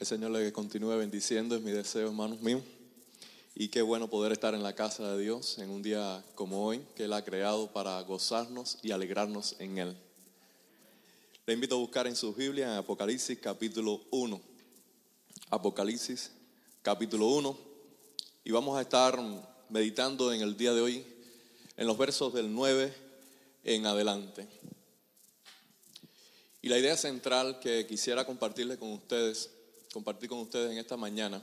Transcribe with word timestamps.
El 0.00 0.06
Señor 0.06 0.30
le 0.30 0.52
continúe 0.52 0.96
bendiciendo, 0.96 1.56
es 1.56 1.60
mi 1.60 1.72
deseo, 1.72 2.06
hermanos 2.06 2.40
míos. 2.40 2.62
Y 3.56 3.66
qué 3.66 3.82
bueno 3.82 4.08
poder 4.08 4.30
estar 4.30 4.54
en 4.54 4.62
la 4.62 4.72
casa 4.72 5.10
de 5.10 5.20
Dios 5.20 5.58
en 5.58 5.70
un 5.70 5.82
día 5.82 6.24
como 6.36 6.64
hoy, 6.64 6.86
que 6.94 7.06
Él 7.06 7.12
ha 7.12 7.24
creado 7.24 7.72
para 7.72 8.00
gozarnos 8.02 8.78
y 8.80 8.92
alegrarnos 8.92 9.56
en 9.58 9.78
Él. 9.78 9.96
Le 11.46 11.54
invito 11.54 11.74
a 11.74 11.78
buscar 11.78 12.06
en 12.06 12.14
su 12.14 12.32
Biblia 12.32 12.66
en 12.66 12.78
Apocalipsis 12.78 13.40
capítulo 13.42 14.00
1. 14.12 14.40
Apocalipsis 15.50 16.30
capítulo 16.80 17.26
1. 17.26 17.58
Y 18.44 18.52
vamos 18.52 18.78
a 18.78 18.82
estar 18.82 19.18
meditando 19.68 20.32
en 20.32 20.42
el 20.42 20.56
día 20.56 20.74
de 20.74 20.80
hoy 20.80 21.04
en 21.76 21.86
los 21.88 21.98
versos 21.98 22.32
del 22.32 22.54
9 22.54 22.94
en 23.64 23.84
adelante. 23.84 24.46
Y 26.62 26.68
la 26.68 26.78
idea 26.78 26.96
central 26.96 27.58
que 27.58 27.84
quisiera 27.88 28.24
compartirles 28.24 28.78
con 28.78 28.92
ustedes 28.92 29.57
compartir 29.92 30.28
con 30.28 30.38
ustedes 30.38 30.70
en 30.72 30.78
esta 30.78 30.96
mañana 30.96 31.42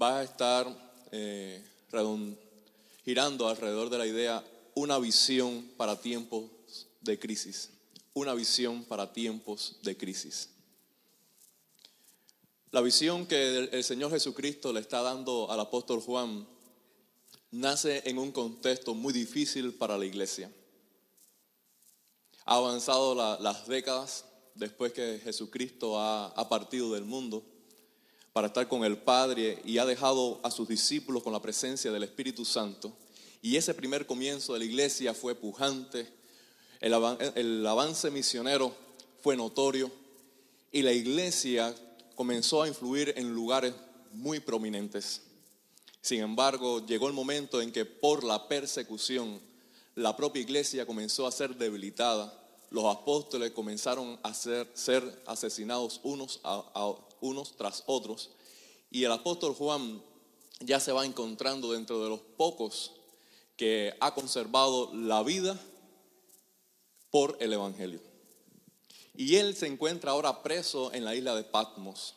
va 0.00 0.18
a 0.18 0.24
estar 0.24 0.66
eh, 1.12 1.64
girando 3.04 3.48
alrededor 3.48 3.90
de 3.90 3.98
la 3.98 4.06
idea 4.06 4.44
una 4.74 4.98
visión 4.98 5.70
para 5.76 6.00
tiempos 6.00 6.50
de 7.00 7.18
crisis. 7.18 7.70
Una 8.12 8.34
visión 8.34 8.84
para 8.84 9.12
tiempos 9.12 9.76
de 9.82 9.96
crisis. 9.96 10.50
La 12.70 12.80
visión 12.80 13.26
que 13.26 13.68
el, 13.72 13.84
Señor 13.84 14.10
Jesucristo 14.10 14.72
le 14.72 14.80
está 14.80 15.00
dando 15.00 15.50
al 15.50 15.60
apóstol 15.60 16.00
Juan 16.00 16.46
nace 17.50 18.02
en 18.04 18.18
un 18.18 18.32
contexto 18.32 18.94
muy 18.94 19.12
difícil 19.12 19.72
para 19.74 19.96
la 19.96 20.04
iglesia. 20.04 20.50
Ha 22.44 22.56
avanzado 22.56 23.14
las 23.40 23.66
décadas, 23.66 24.24
después 24.56 24.92
que 24.92 25.20
Jesucristo 25.22 26.00
ha, 26.00 26.48
partido 26.48 26.92
del 26.94 27.04
mundo 27.04 27.44
para 28.32 28.48
estar 28.48 28.68
con 28.68 28.84
el 28.84 28.98
Padre 28.98 29.60
y 29.64 29.78
ha 29.78 29.86
dejado 29.86 30.40
a 30.42 30.50
sus 30.50 30.68
discípulos 30.68 31.22
con 31.22 31.32
la 31.32 31.40
presencia 31.40 31.90
del 31.90 32.02
Espíritu 32.02 32.44
Santo. 32.44 32.96
Y 33.42 33.56
ese 33.56 33.74
primer 33.74 34.06
comienzo 34.06 34.52
de 34.52 34.60
la 34.60 34.64
iglesia 34.64 35.14
fue 35.14 35.34
pujante, 35.34 36.08
el, 36.80 36.92
el 37.34 37.66
avance 37.66 38.10
misionero 38.10 38.74
fue 39.22 39.36
notorio 39.36 39.90
y 40.72 40.82
la 40.82 40.92
iglesia 40.92 41.74
comenzó 42.14 42.62
a 42.62 42.68
influir 42.68 43.14
en 43.16 43.32
lugares 43.32 43.74
muy 44.12 44.40
prominentes. 44.40 45.22
Sin 46.00 46.20
embargo, 46.20 46.84
llegó 46.86 47.08
el 47.08 47.14
momento 47.14 47.60
en 47.60 47.72
que 47.72 47.84
por 47.84 48.24
la 48.24 48.48
persecución 48.48 49.40
la 49.94 50.16
propia 50.16 50.42
iglesia 50.42 50.86
comenzó 50.86 51.26
a 51.26 51.32
ser 51.32 51.56
debilitada 51.56 52.45
los 52.70 52.84
apóstoles 52.84 53.52
comenzaron 53.52 54.18
a 54.22 54.34
ser, 54.34 55.22
asesinados 55.26 56.00
unos 56.02 57.56
tras 57.56 57.84
otros 57.86 58.30
y 58.90 59.04
el 59.04 59.12
apóstol 59.12 59.54
Juan 59.54 60.02
ya 60.60 60.80
se 60.80 60.92
va 60.92 61.04
encontrando 61.04 61.72
dentro 61.72 62.02
de 62.02 62.08
los 62.08 62.20
pocos 62.20 62.92
que 63.56 63.94
ha 64.00 64.14
conservado 64.14 64.94
la 64.94 65.22
vida 65.22 65.58
por 67.10 67.36
el 67.40 67.52
Evangelio. 67.52 68.00
Y 69.14 69.36
él 69.36 69.56
se 69.56 69.66
encuentra 69.66 70.12
ahora 70.12 70.42
preso 70.42 70.92
en 70.92 71.04
la 71.04 71.14
isla 71.14 71.34
de 71.34 71.44
Patmos. 71.44 72.14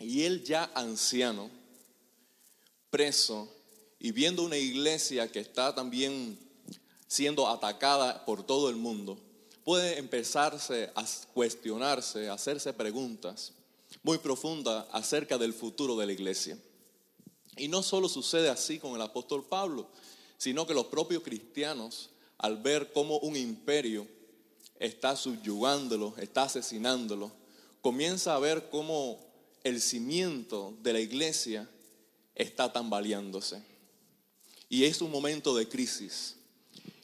Y 0.00 0.24
él 0.24 0.44
ya 0.44 0.70
anciano, 0.74 1.50
preso, 2.90 3.48
y 3.98 4.12
viendo 4.12 4.42
una 4.42 4.56
iglesia 4.56 5.30
que 5.30 5.40
está 5.40 5.74
también 5.74 6.38
siendo 7.06 7.48
atacada 7.48 8.24
por 8.24 8.42
todo 8.42 8.70
el 8.70 8.76
mundo, 8.76 9.18
puede 9.64 9.98
empezarse 9.98 10.90
a 10.94 11.04
cuestionarse, 11.32 12.28
a 12.28 12.34
hacerse 12.34 12.72
preguntas 12.72 13.52
muy 14.02 14.18
profundas 14.18 14.86
acerca 14.92 15.38
del 15.38 15.52
futuro 15.52 15.96
de 15.96 16.06
la 16.06 16.12
iglesia. 16.12 16.58
Y 17.56 17.68
no 17.68 17.82
solo 17.82 18.08
sucede 18.08 18.48
así 18.48 18.78
con 18.78 18.94
el 18.94 19.02
apóstol 19.02 19.44
Pablo, 19.44 19.88
sino 20.38 20.66
que 20.66 20.74
los 20.74 20.86
propios 20.86 21.22
cristianos, 21.22 22.10
al 22.38 22.56
ver 22.56 22.92
cómo 22.92 23.18
un 23.18 23.36
imperio 23.36 24.06
está 24.78 25.16
subyugándolo, 25.16 26.14
está 26.16 26.44
asesinándolo, 26.44 27.30
comienza 27.82 28.34
a 28.34 28.38
ver 28.38 28.70
cómo 28.70 29.18
el 29.64 29.80
cimiento 29.80 30.74
de 30.82 30.92
la 30.94 31.00
iglesia 31.00 31.68
está 32.34 32.72
tambaleándose. 32.72 33.62
Y 34.70 34.84
es 34.84 35.02
un 35.02 35.10
momento 35.10 35.54
de 35.54 35.68
crisis. 35.68 36.36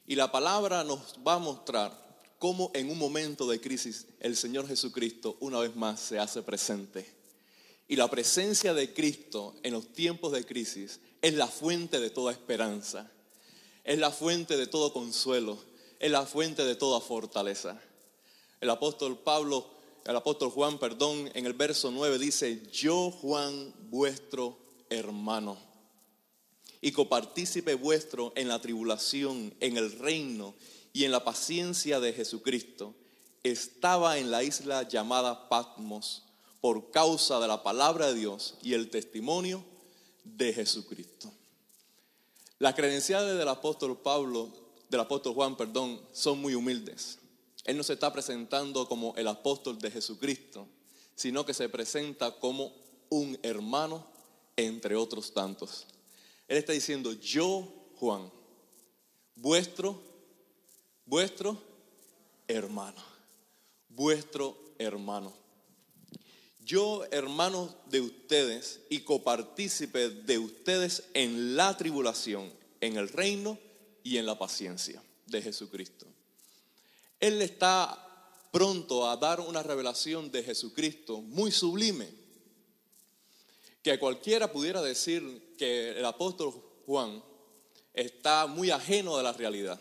Y 0.07 0.15
la 0.15 0.31
palabra 0.31 0.85
nos 0.85 1.01
va 1.27 1.35
a 1.35 1.39
mostrar 1.39 2.06
cómo 2.39 2.71
en 2.75 2.91
un 2.91 2.99
momento 2.99 3.49
de 3.49 3.61
crisis 3.61 4.07
el 4.21 4.37
Señor 4.37 4.69
Jesucristo 4.69 5.37
una 5.41 5.59
vez 5.59 5.75
más 5.75 6.01
se 6.01 6.19
hace 6.19 6.43
presente. 6.43 7.15
Y 7.89 7.97
la 7.97 8.11
presencia 8.11 8.75
de 8.75 8.93
Cristo 8.93 9.55
en 9.63 9.73
los 9.73 9.93
tiempos 9.93 10.33
de 10.33 10.45
crisis 10.45 11.01
es 11.23 11.35
la 11.35 11.47
fuente 11.47 12.01
de 12.01 12.11
toda 12.11 12.33
esperanza, 12.33 13.11
es 13.85 13.99
la 13.99 14.11
fuente 14.11 14.57
de 14.57 14.67
todo 14.67 14.93
consuelo, 14.93 15.59
es 16.01 16.11
la 16.11 16.27
fuente 16.27 16.65
de 16.65 16.75
toda 16.75 17.01
fortaleza. 17.01 17.81
El 18.61 18.71
apóstol 18.71 19.19
Pablo, 19.19 19.71
el 20.05 20.17
apóstol 20.17 20.51
Juan, 20.51 20.79
perdón, 20.79 21.31
en 21.35 21.47
el 21.47 21.53
verso 21.53 21.91
9 21.91 22.19
dice, 22.19 22.63
yo 22.73 23.11
Juan, 23.11 23.73
vuestro 23.89 24.59
hermano, 24.91 25.57
y 26.81 26.93
copartícipe 26.93 27.75
vuestro 27.75 28.33
en 28.37 28.49
la 28.49 28.61
tribulación, 28.61 29.55
en 29.61 29.77
el 29.77 29.99
reino 29.99 30.55
y 30.97 31.05
en 31.05 31.13
la 31.13 31.23
paciencia 31.23 32.01
de 32.01 32.15
Jesucristo, 32.15 32.95
estaba 33.43 34.17
en 34.17 34.31
la 34.31 34.43
isla 34.43 34.89
llamada 34.89 35.51
Patmos 35.51 36.23
por 36.63 36.91
causa 36.91 37.39
de 37.39 37.47
la 37.47 37.63
palabra 37.63 38.07
de 38.07 38.15
Dios 38.15 38.55
y 38.63 38.73
el 38.73 38.89
testimonio 38.89 39.63
de 40.25 40.55
Jesucristo. 40.55 41.31
Las 42.59 42.75
credenciales 42.75 43.37
del 43.37 43.47
apóstol 43.47 44.01
Pablo, 44.01 44.51
del 44.89 45.01
apóstol 45.01 45.35
Juan, 45.35 45.55
perdón, 45.55 46.01
son 46.13 46.41
muy 46.41 46.55
humildes. 46.55 47.19
Él 47.65 47.77
no 47.77 47.83
se 47.83 47.93
está 47.93 48.11
presentando 48.11 48.89
como 48.89 49.15
el 49.17 49.29
apóstol 49.29 49.79
de 49.79 49.91
Jesucristo, 49.91 50.67
sino 51.15 51.45
que 51.45 51.53
se 51.53 51.69
presenta 51.69 52.31
como 52.39 52.73
un 53.11 53.39
hermano 53.43 54.07
entre 54.57 54.97
otros 54.97 55.35
tantos. 55.35 55.87
Él 56.49 56.57
está 56.57 56.73
diciendo, 56.73 57.13
yo, 57.13 57.69
Juan, 57.97 58.33
vuestro 59.35 60.06
vuestro 61.07 61.57
hermano, 62.49 63.03
vuestro 63.89 64.57
hermano. 64.79 65.33
Yo, 66.61 67.05
hermano 67.13 67.73
de 67.87 68.01
ustedes 68.01 68.81
y 68.91 69.01
copartícipe 69.01 70.11
de 70.11 70.39
ustedes 70.39 71.05
en 71.15 71.55
la 71.55 71.77
tribulación, 71.77 72.53
en 72.81 72.97
el 72.97 73.09
reino 73.09 73.57
y 74.03 74.19
en 74.19 74.27
la 74.27 74.37
paciencia 74.37 75.01
de 75.27 75.43
Jesucristo. 75.43 76.07
Él 77.21 77.41
está 77.41 78.03
pronto 78.51 79.09
a 79.09 79.17
dar 79.17 79.41
una 79.41 79.63
revelación 79.63 80.31
de 80.33 80.43
Jesucristo 80.43 81.23
muy 81.23 81.53
sublime, 81.53 82.09
que 83.83 83.99
cualquiera 84.01 84.51
pudiera 84.51 84.83
decir 84.83 85.55
que 85.57 85.91
el 85.91 86.05
apóstol 86.05 86.53
Juan 86.85 87.23
está 87.95 88.49
muy 88.49 88.71
ajeno 88.71 89.17
de 89.17 89.23
la 89.23 89.33
realidad 89.33 89.81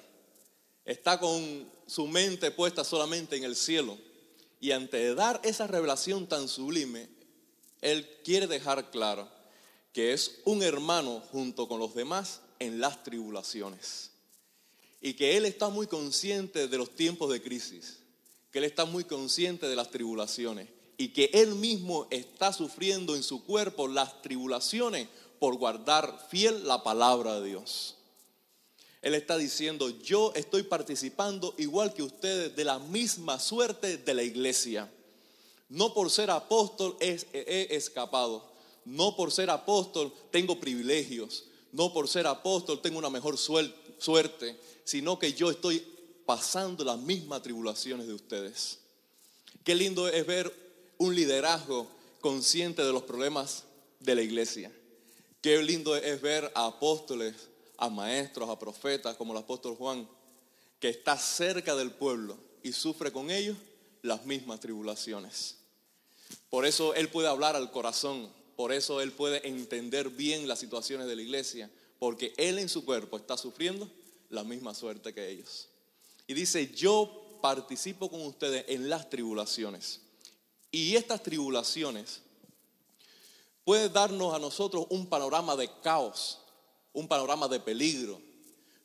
está 0.86 1.20
con 1.20 1.70
su 1.88 2.08
mente 2.08 2.52
puesta 2.52 2.84
solamente 2.84 3.36
en 3.36 3.44
el 3.44 3.56
cielo. 3.56 3.98
Y 4.60 4.72
ante 4.72 5.14
dar 5.16 5.42
esa 5.44 5.68
revelación 5.68 6.28
tan 6.28 6.48
sublime, 6.48 7.10
Él 7.82 8.08
quiere 8.24 8.48
dejar 8.48 8.90
claro 8.92 9.28
que 9.92 10.14
es 10.14 10.40
un 10.46 10.64
hermano 10.64 11.22
junto 11.32 11.68
con 11.68 11.80
los 11.80 11.94
demás 11.96 12.42
en 12.60 12.80
las 12.80 13.04
tribulaciones. 13.04 14.12
Y 15.02 15.14
que 15.14 15.38
Él 15.38 15.46
está 15.46 15.70
muy 15.70 15.88
consciente 15.88 16.68
de 16.68 16.78
los 16.78 16.96
tiempos 16.96 17.32
de 17.32 17.42
crisis, 17.42 18.00
que 18.52 18.60
Él 18.60 18.66
está 18.66 18.86
muy 18.86 19.04
consciente 19.04 19.68
de 19.68 19.76
las 19.76 19.92
tribulaciones 19.92 20.70
y 20.98 21.10
que 21.10 21.30
Él 21.34 21.56
mismo 21.56 22.08
está 22.10 22.54
sufriendo 22.54 23.16
en 23.16 23.24
su 23.24 23.44
cuerpo 23.44 23.88
las 23.88 24.22
tribulaciones 24.22 25.08
por 25.40 25.58
guardar 25.58 26.28
fiel 26.30 26.68
la 26.68 26.84
palabra 26.84 27.40
de 27.40 27.50
Dios. 27.50 27.95
Él 29.06 29.14
está 29.14 29.38
diciendo, 29.38 29.92
yo 30.02 30.34
estoy 30.34 30.64
participando 30.64 31.54
igual 31.60 31.94
que 31.94 32.02
ustedes 32.02 32.56
de 32.56 32.64
la 32.64 32.80
misma 32.80 33.40
suerte 33.40 33.98
de 33.98 34.14
la 34.16 34.24
iglesia. 34.24 34.92
No 35.70 35.94
por 35.94 36.10
ser 36.10 36.32
apóstol 36.32 36.98
he, 37.00 37.68
escapado. 37.70 38.52
No 38.84 39.16
por 39.16 39.32
ser 39.32 39.52
apóstol 39.52 40.12
tengo 40.32 40.60
privilegios. 40.60 41.44
No 41.72 41.94
por 41.94 42.08
ser 42.08 42.26
apóstol 42.26 42.82
tengo 42.82 42.98
una 42.98 43.12
mejor 43.12 43.38
suerte. 43.38 44.60
Sino 44.86 45.20
que 45.20 45.34
yo 45.34 45.52
estoy 45.52 45.86
pasando 46.26 46.84
las 46.84 46.98
mismas 46.98 47.44
tribulaciones 47.44 48.08
de 48.08 48.14
ustedes. 48.16 48.80
Qué 49.64 49.76
lindo 49.76 50.08
es 50.08 50.26
ver 50.26 50.52
un 50.98 51.14
liderazgo 51.14 51.88
consciente 52.22 52.84
de 52.84 52.92
los 52.92 53.04
problemas 53.04 53.66
de 54.00 54.16
la 54.16 54.24
iglesia. 54.24 54.72
Qué 55.42 55.62
lindo 55.62 55.96
es 55.96 56.20
ver 56.24 56.52
a 56.56 56.66
apóstoles 56.66 57.36
a 57.78 57.90
maestros, 57.90 58.50
a 58.50 58.60
profetas 58.60 59.16
como 59.16 59.34
el 59.34 59.40
apóstol 59.40 59.76
Juan, 59.76 60.08
que 60.80 60.90
está 60.90 61.18
cerca 61.18 61.76
del 61.76 61.92
pueblo 61.92 62.38
y 62.64 62.72
sufre 62.72 63.12
con 63.12 63.32
ellos 63.32 63.58
las 64.02 64.26
mismas 64.26 64.60
tribulaciones. 64.60 65.58
Por 66.50 66.66
eso 66.66 66.94
Él 66.94 67.10
puede 67.10 67.28
hablar 67.28 67.56
al 67.56 67.72
corazón, 67.72 68.30
por 68.56 68.72
eso 68.72 69.02
Él 69.02 69.12
puede 69.12 69.48
entender 69.48 70.10
bien 70.10 70.48
las 70.48 70.60
situaciones 70.60 71.08
de 71.08 71.16
la 71.16 71.22
iglesia, 71.22 71.70
porque 72.00 72.34
Él 72.38 72.60
en 72.60 72.70
su 72.70 72.86
cuerpo 72.86 73.18
está 73.18 73.38
sufriendo 73.38 73.90
la 74.30 74.44
misma 74.44 74.74
suerte 74.74 75.14
que 75.14 75.30
ellos. 75.30 75.70
Y 76.28 76.34
dice, 76.34 76.74
yo 76.74 77.40
participo 77.42 78.10
con 78.10 78.22
ustedes 78.26 78.66
en 78.68 78.90
las 78.90 79.10
tribulaciones. 79.10 80.02
Y 80.72 80.96
estas 80.96 81.22
tribulaciones 81.22 82.22
pueden 83.64 83.92
darnos 83.94 84.34
a 84.34 84.40
nosotros 84.40 84.88
un 84.90 85.08
panorama 85.08 85.56
de 85.56 85.70
caos, 85.82 86.40
un 86.96 87.08
panorama 87.08 87.48
de 87.48 87.60
peligro. 87.60 88.20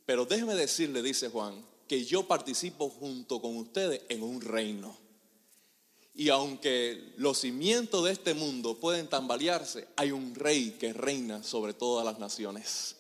Pero 0.05 0.27
déjeme 0.27 0.55
decirle, 0.55 1.03
dice 1.03 1.31
Juan, 1.31 1.65
que 1.89 2.05
yo 2.05 2.27
participo 2.29 2.91
junto 2.91 3.41
con 3.41 3.57
ustedes 3.57 4.03
en 4.09 4.23
un 4.23 4.41
reino. 4.41 4.97
Y 6.15 6.29
aunque 6.29 7.15
los 7.17 7.39
cimientos 7.39 8.05
de 8.05 8.13
este 8.13 8.35
mundo 8.35 8.79
pueden 8.79 9.09
tambalearse, 9.09 9.89
hay 9.97 10.13
un 10.13 10.35
rey 10.35 10.77
que 10.79 10.93
reina 10.93 11.43
sobre 11.43 11.73
todas 11.73 12.05
las 12.05 12.19
naciones. 12.19 12.97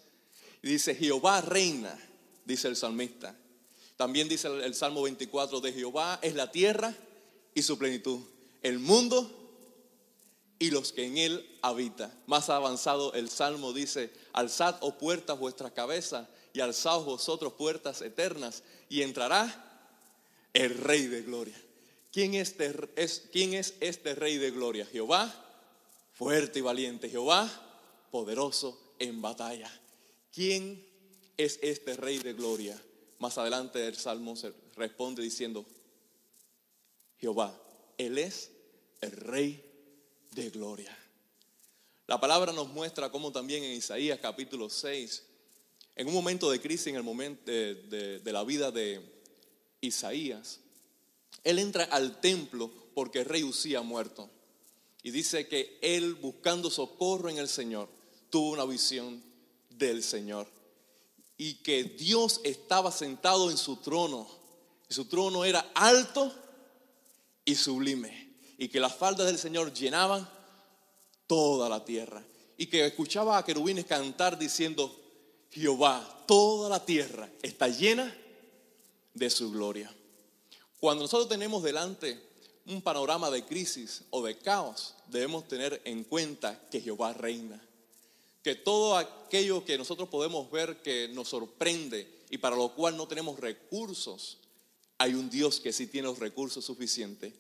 Dice, 0.63 0.95
Jehová 0.95 1.41
reina, 1.41 1.97
dice 2.45 2.69
el 2.69 2.77
salmista. 2.77 3.37
También 3.97 4.29
dice 4.29 4.49
el, 4.49 4.75
Salmo 4.75 5.03
24 5.03 5.61
de 5.61 5.73
Jehová 5.73 6.19
es 6.23 6.35
la 6.35 6.51
tierra 6.51 6.95
y 7.55 7.63
su 7.63 7.77
plenitud, 7.77 8.21
el 8.63 8.79
mundo 8.79 9.31
y 10.59 10.71
los 10.71 10.93
que 10.93 11.05
en 11.05 11.19
él 11.19 11.59
habitan. 11.63 12.13
Más 12.27 12.49
avanzado 12.49 13.13
el 13.13 13.29
Salmo 13.29 13.73
dice, 13.73 14.11
alzad, 14.33 14.77
oh 14.81 14.97
puertas, 14.97 15.39
vuestras 15.39 15.73
cabezas 15.73 16.29
y 16.53 16.61
alzaos 16.61 17.05
vosotros 17.05 17.55
puertas 17.55 18.03
eternas 18.03 18.63
y 18.89 19.03
entrará 19.03 19.89
el 20.53 20.77
Rey 20.77 21.07
de 21.07 21.23
Gloria. 21.23 21.61
¿Quién 22.13 22.35
este 22.35 22.75
es, 22.97 23.29
¿Quién 23.33 23.55
es 23.55 23.75
este 23.81 24.15
Rey 24.15 24.39
de 24.39 24.51
Gloria? 24.51 24.85
Jehová, 24.87 25.33
fuerte 26.13 26.59
y 26.59 26.63
valiente. 26.63 27.09
Jehová, 27.09 27.49
poderoso 28.11 28.95
en 28.99 29.23
batalla. 29.23 29.71
¿Quién 30.33 30.85
es 31.37 31.59
este 31.63 31.95
Rey 31.97 32.19
de 32.19 32.33
Gloria? 32.33 32.81
Más 33.19 33.39
adelante 33.39 33.87
el 33.87 33.97
Salmo 33.97 34.35
se 34.35 34.53
responde 34.77 35.23
diciendo, 35.23 35.65
Jehová, 37.19 37.57
Él 37.99 38.19
es 38.19 38.51
el 39.01 39.13
Rey 39.13 39.63
de 40.33 40.51
Gloria. 40.51 40.97
La 42.11 42.19
palabra 42.19 42.53
nos 42.53 42.69
muestra 42.71 43.09
cómo 43.09 43.31
también 43.31 43.63
en 43.63 43.71
Isaías 43.71 44.19
capítulo 44.21 44.69
6, 44.69 45.23
en 45.95 46.09
un 46.09 46.13
momento 46.13 46.51
de 46.51 46.61
crisis, 46.61 46.89
en 46.89 46.97
el 46.97 47.05
momento 47.05 47.45
de, 47.45 48.21
la 48.25 48.43
vida 48.43 48.73
de 48.73 49.01
Isaías, 49.81 50.59
él 51.45 51.61
entra 51.61 51.85
al 51.85 52.21
templo 52.21 52.69
porque 52.97 53.23
rey 53.23 53.45
Usía 53.45 53.83
muerto. 53.83 54.29
Y 55.05 55.13
dice 55.13 55.47
que 55.47 55.79
él, 55.83 56.15
buscando 56.15 56.69
socorro 56.69 57.29
en 57.29 57.39
el 57.39 57.49
Señor, 57.49 57.89
tuvo 58.29 58.51
una 58.51 58.65
visión 58.65 59.23
del 59.69 60.03
Señor. 60.03 60.49
Y 61.37 61.63
que 61.63 61.85
Dios 61.85 62.41
estaba 62.43 62.91
sentado 62.91 63.53
en 63.53 63.57
su 63.57 63.77
trono. 63.77 64.29
Y 64.89 64.95
su 64.95 65.05
trono 65.05 65.45
era 65.45 65.61
alto 65.77 66.35
y 67.45 67.55
sublime. 67.55 68.35
Y 68.59 68.67
que 68.67 68.81
las 68.81 68.97
faldas 68.97 69.29
del 69.29 69.39
Señor 69.39 69.73
llenaban 69.73 70.40
toda 71.31 71.69
la 71.69 71.85
tierra. 71.85 72.25
Y 72.57 72.67
que 72.67 72.85
escuchaba 72.85 73.39
a 73.39 73.45
querubines 73.45 73.85
cantar 73.85 74.37
diciendo, 74.37 74.93
Jehová, 75.53 76.25
toda 76.27 76.69
la 76.69 76.85
tierra 76.85 77.31
está 77.41 77.69
llena 77.69 78.13
de 79.15 79.31
su 79.31 79.53
gloria. 79.53 79.95
Cuando 80.81 81.05
nosotros 81.05 81.29
tenemos 81.29 81.63
delante 81.63 82.21
un 82.67 82.83
panorama 82.83 83.31
de 83.31 83.45
crisis 83.45 84.03
o 84.11 84.25
de 84.25 84.39
caos, 84.39 84.97
debemos 85.07 85.47
tener 85.47 85.81
en 85.85 86.03
cuenta 86.03 86.61
que 86.69 86.81
Jehová 86.81 87.13
reina. 87.13 87.65
Que 88.43 88.57
todo 88.57 88.97
aquello 88.97 89.65
que 89.65 89.79
nosotros 89.79 90.09
podemos 90.09 90.51
ver 90.51 90.83
que 90.83 91.07
nos 91.15 91.29
sorprende 91.29 92.25
y 92.29 92.39
para 92.39 92.57
lo 92.57 92.75
cual 92.75 92.97
no 92.97 93.07
tenemos 93.07 93.39
recursos, 93.39 94.39
hay 94.99 95.15
un 95.15 95.31
Dios 95.31 95.61
que 95.61 95.73
sí 95.73 95.87
tiene 95.87 96.09
los 96.09 96.19
recursos 96.19 96.65
suficientes. 96.65 97.33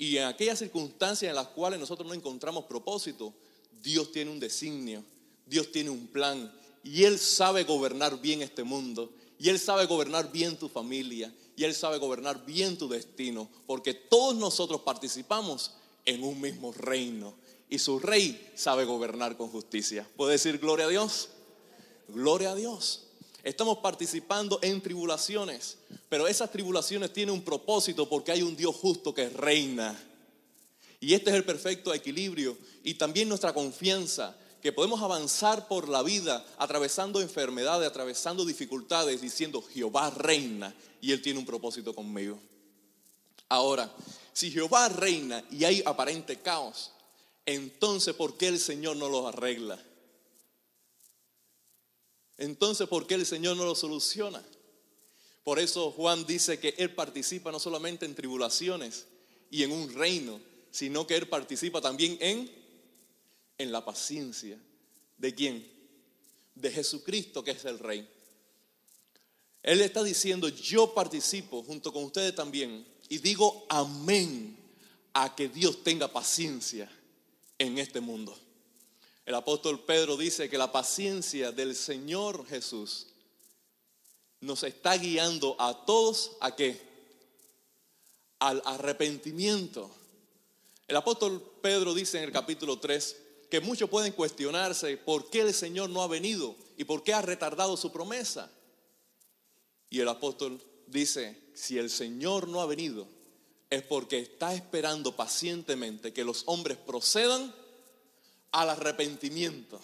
Y 0.00 0.16
en 0.16 0.24
aquellas 0.24 0.58
circunstancias 0.58 1.28
en 1.28 1.36
las 1.36 1.48
cuales 1.48 1.78
nosotros 1.78 2.08
no 2.08 2.14
encontramos 2.14 2.64
propósito, 2.64 3.34
Dios 3.82 4.10
tiene 4.10 4.30
un 4.30 4.40
designio, 4.40 5.04
Dios 5.44 5.70
tiene 5.70 5.90
un 5.90 6.06
plan 6.06 6.50
y 6.82 7.04
Él 7.04 7.18
sabe 7.18 7.64
gobernar 7.64 8.18
bien 8.18 8.40
este 8.40 8.64
mundo 8.64 9.12
y 9.38 9.50
Él 9.50 9.58
sabe 9.58 9.84
gobernar 9.84 10.32
bien 10.32 10.58
tu 10.58 10.70
familia 10.70 11.30
y 11.54 11.64
Él 11.64 11.74
sabe 11.74 11.98
gobernar 11.98 12.46
bien 12.46 12.78
tu 12.78 12.88
destino, 12.88 13.50
porque 13.66 13.92
todos 13.92 14.34
nosotros 14.34 14.80
participamos 14.80 15.72
en 16.06 16.24
un 16.24 16.40
mismo 16.40 16.72
reino 16.72 17.34
y 17.68 17.78
su 17.78 17.98
rey 17.98 18.52
sabe 18.54 18.86
gobernar 18.86 19.36
con 19.36 19.50
justicia. 19.50 20.08
¿Puede 20.16 20.32
decir 20.32 20.56
gloria 20.60 20.86
a 20.86 20.88
Dios? 20.88 21.28
Gloria 22.08 22.52
a 22.52 22.54
Dios. 22.54 23.02
Estamos 23.44 23.78
participando 23.80 24.60
en 24.62 24.80
tribulaciones, 24.80 25.76
pero 26.10 26.26
esas 26.26 26.50
tribulaciones 26.50 27.12
tienen 27.12 27.32
un 27.32 27.42
propósito 27.42 28.08
porque 28.08 28.32
hay 28.32 28.42
un 28.42 28.56
Dios 28.56 28.74
justo 28.74 29.14
que 29.14 29.28
reina. 29.28 29.96
Y 30.98 31.14
este 31.14 31.30
es 31.30 31.36
el 31.36 31.44
perfecto 31.44 31.94
equilibrio 31.94 32.58
y 32.82 32.94
también 32.94 33.28
nuestra 33.28 33.54
confianza 33.54 34.36
que 34.60 34.72
podemos 34.72 35.00
avanzar 35.00 35.68
por 35.68 35.88
la 35.88 36.02
vida 36.02 36.44
atravesando 36.58 37.22
enfermedades, 37.22 37.88
atravesando 37.88 38.44
dificultades, 38.44 39.20
diciendo 39.20 39.62
Jehová 39.62 40.10
reina 40.10 40.74
y 41.00 41.12
Él 41.12 41.22
tiene 41.22 41.38
un 41.38 41.46
propósito 41.46 41.94
conmigo. 41.94 42.40
Ahora, 43.48 43.88
si 44.32 44.50
Jehová 44.50 44.88
reina 44.88 45.44
y 45.48 45.62
hay 45.62 45.80
aparente 45.86 46.40
caos, 46.40 46.90
entonces 47.46 48.16
¿por 48.16 48.36
qué 48.36 48.48
el 48.48 48.58
Señor 48.58 48.96
no 48.96 49.08
lo 49.08 49.28
arregla? 49.28 49.78
Entonces 52.36 52.88
¿por 52.88 53.06
qué 53.06 53.14
el 53.14 53.26
Señor 53.26 53.56
no 53.56 53.64
lo 53.64 53.76
soluciona? 53.76 54.42
Por 55.42 55.58
eso 55.58 55.90
Juan 55.92 56.26
dice 56.26 56.58
que 56.58 56.74
Él 56.78 56.94
participa 56.94 57.50
no 57.50 57.58
solamente 57.58 58.06
en 58.06 58.14
tribulaciones 58.14 59.06
y 59.50 59.62
en 59.62 59.72
un 59.72 59.92
reino, 59.94 60.40
sino 60.70 61.06
que 61.06 61.16
Él 61.16 61.28
participa 61.28 61.80
también 61.80 62.18
en 62.20 62.60
en 63.60 63.72
la 63.72 63.84
paciencia. 63.84 64.58
¿De 65.18 65.34
quién? 65.34 65.66
De 66.54 66.70
Jesucristo, 66.70 67.44
que 67.44 67.50
es 67.50 67.64
el 67.66 67.78
Rey. 67.78 68.08
Él 69.62 69.82
está 69.82 70.02
diciendo, 70.02 70.48
yo 70.48 70.94
participo 70.94 71.62
junto 71.62 71.92
con 71.92 72.04
ustedes 72.04 72.34
también 72.34 72.86
y 73.08 73.18
digo 73.18 73.66
amén 73.68 74.56
a 75.12 75.34
que 75.36 75.48
Dios 75.48 75.84
tenga 75.84 76.08
paciencia 76.08 76.90
en 77.58 77.76
este 77.78 78.00
mundo. 78.00 78.36
El 79.26 79.34
apóstol 79.34 79.84
Pedro 79.84 80.16
dice 80.16 80.48
que 80.48 80.56
la 80.56 80.72
paciencia 80.72 81.52
del 81.52 81.76
Señor 81.76 82.46
Jesús 82.46 83.08
nos 84.40 84.62
está 84.62 84.96
guiando 84.96 85.56
a 85.58 85.84
todos 85.84 86.32
a 86.40 86.54
qué? 86.56 86.80
Al 88.38 88.62
arrepentimiento. 88.64 89.90
El 90.88 90.96
apóstol 90.96 91.42
Pedro 91.62 91.94
dice 91.94 92.18
en 92.18 92.24
el 92.24 92.32
capítulo 92.32 92.78
3, 92.78 93.16
que 93.50 93.60
muchos 93.60 93.90
pueden 93.90 94.12
cuestionarse 94.12 94.96
por 94.96 95.28
qué 95.28 95.40
el 95.40 95.52
Señor 95.52 95.90
no 95.90 96.02
ha 96.02 96.06
venido 96.06 96.54
y 96.76 96.84
por 96.84 97.02
qué 97.02 97.12
ha 97.12 97.20
retardado 97.20 97.76
su 97.76 97.90
promesa. 97.90 98.50
Y 99.90 99.98
el 99.98 100.08
apóstol 100.08 100.62
dice, 100.86 101.36
si 101.52 101.76
el 101.76 101.90
Señor 101.90 102.48
no 102.48 102.60
ha 102.60 102.66
venido, 102.66 103.08
es 103.68 103.82
porque 103.82 104.20
está 104.20 104.54
esperando 104.54 105.16
pacientemente 105.16 106.12
que 106.12 106.24
los 106.24 106.44
hombres 106.46 106.78
procedan 106.78 107.52
al 108.52 108.70
arrepentimiento 108.70 109.80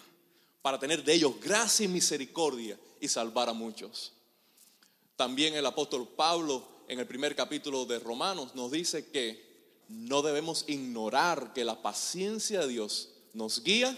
para 0.61 0.79
tener 0.79 1.03
de 1.03 1.13
ellos 1.13 1.39
gracia 1.41 1.85
y 1.85 1.89
misericordia 1.89 2.79
y 2.99 3.07
salvar 3.09 3.49
a 3.49 3.53
muchos. 3.53 4.13
También 5.17 5.55
el 5.55 5.65
apóstol 5.65 6.07
Pablo 6.07 6.63
en 6.87 6.99
el 6.99 7.07
primer 7.07 7.35
capítulo 7.35 7.85
de 7.85 7.97
Romanos 7.97 8.53
nos 8.53 8.71
dice 8.71 9.09
que 9.09 9.83
no 9.89 10.21
debemos 10.21 10.63
ignorar 10.67 11.53
que 11.53 11.65
la 11.65 11.81
paciencia 11.81 12.61
de 12.61 12.67
Dios 12.67 13.09
nos 13.33 13.63
guía, 13.63 13.97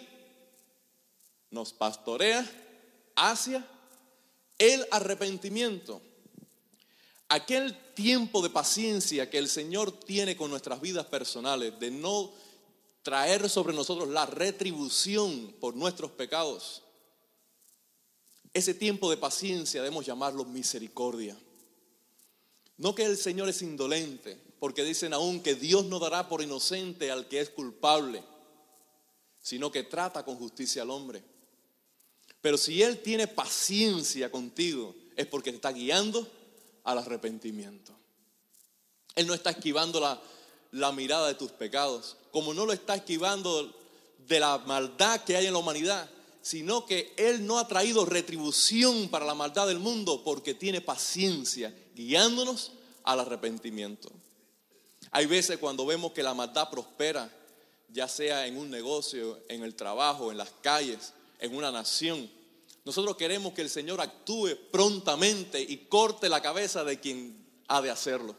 nos 1.52 1.74
pastorea 1.74 2.50
hacia 3.18 3.68
el 4.58 4.88
arrepentimiento. 4.92 6.02
Aquel 7.28 7.78
tiempo 7.96 8.42
de 8.42 8.50
paciencia 8.50 9.30
que 9.30 9.40
el 9.40 9.50
Señor 9.50 9.92
tiene 9.92 10.38
con 10.38 10.50
nuestras 10.50 10.80
vidas 10.80 11.06
personales, 11.08 11.78
de 11.82 11.92
no 11.92 12.32
traer 13.04 13.50
sobre 13.50 13.76
nosotros 13.76 14.08
la 14.08 14.26
retribución 14.26 15.54
por 15.60 15.76
nuestros 15.76 16.12
pecados. 16.12 16.82
Ese 18.54 18.74
tiempo 18.74 19.10
de 19.10 19.18
paciencia 19.18 19.82
debemos 19.82 20.06
llamarlo 20.06 20.46
misericordia. 20.46 21.38
No 22.78 22.96
que 22.96 23.06
el 23.06 23.18
Señor 23.18 23.50
es 23.50 23.62
indolente, 23.62 24.38
porque 24.60 24.84
dicen 24.84 25.14
aún 25.14 25.42
que 25.42 25.56
Dios 25.56 25.86
no 25.86 26.00
dará 26.00 26.30
por 26.30 26.42
inocente 26.42 27.12
al 27.12 27.28
que 27.28 27.42
es 27.42 27.50
culpable 27.50 28.24
sino 29.42 29.72
que 29.72 29.84
trata 29.84 30.24
con 30.24 30.36
justicia 30.36 30.84
al 30.84 30.92
hombre. 30.92 31.24
Pero 32.42 32.58
si 32.58 32.82
Él 32.82 33.02
tiene 33.02 33.28
paciencia 33.28 34.32
contigo, 34.32 34.96
es 35.16 35.26
porque 35.28 35.52
te 35.52 35.58
está 35.58 35.72
guiando 35.72 36.28
al 36.84 37.00
arrepentimiento. 37.00 37.94
Él 39.16 39.28
no 39.28 39.34
está 39.34 39.50
esquivando 39.50 40.00
la, 40.00 40.22
la 40.72 40.92
mirada 40.92 41.28
de 41.28 41.36
tus 41.36 41.52
pecados, 41.52 42.16
como 42.32 42.54
no 42.54 42.66
lo 42.66 42.74
está 42.74 42.96
esquivando 42.96 43.76
de 44.28 44.40
la 44.40 44.60
maldad 44.60 45.24
que 45.24 45.36
hay 45.36 45.48
en 45.48 45.54
la 45.54 45.60
humanidad, 45.60 46.10
sino 46.50 46.84
que 46.84 47.14
Él 47.16 47.46
no 47.46 47.60
ha 47.60 47.68
traído 47.68 48.06
retribución 48.06 49.08
para 49.10 49.24
la 49.24 49.36
maldad 49.36 49.68
del 49.68 49.78
mundo 49.78 50.24
porque 50.24 50.56
tiene 50.56 50.82
paciencia, 50.82 51.72
guiándonos 51.94 52.72
al 53.04 53.20
arrepentimiento. 53.20 54.10
Hay 55.12 55.28
veces 55.28 55.60
cuando 55.60 55.86
vemos 55.86 56.12
que 56.12 56.24
la 56.24 56.34
maldad 56.34 56.72
prospera, 56.72 57.32
ya 57.90 58.08
sea 58.08 58.48
en 58.48 58.58
un 58.58 58.72
negocio, 58.72 59.38
en 59.48 59.62
el 59.62 59.76
trabajo, 59.76 60.32
en 60.32 60.40
las 60.40 60.50
calles, 60.64 61.14
en 61.38 61.56
una 61.56 61.72
nación, 61.72 62.28
nosotros 62.84 63.16
queremos 63.16 63.54
que 63.54 63.62
el 63.62 63.70
Señor 63.70 64.02
actúe 64.02 64.58
prontamente 64.72 65.62
y 65.62 65.86
corte 65.86 66.30
la 66.30 66.42
cabeza 66.42 66.84
de 66.84 67.00
quien 67.00 67.46
ha 67.68 67.80
de 67.80 67.92
hacerlo. 67.92 68.36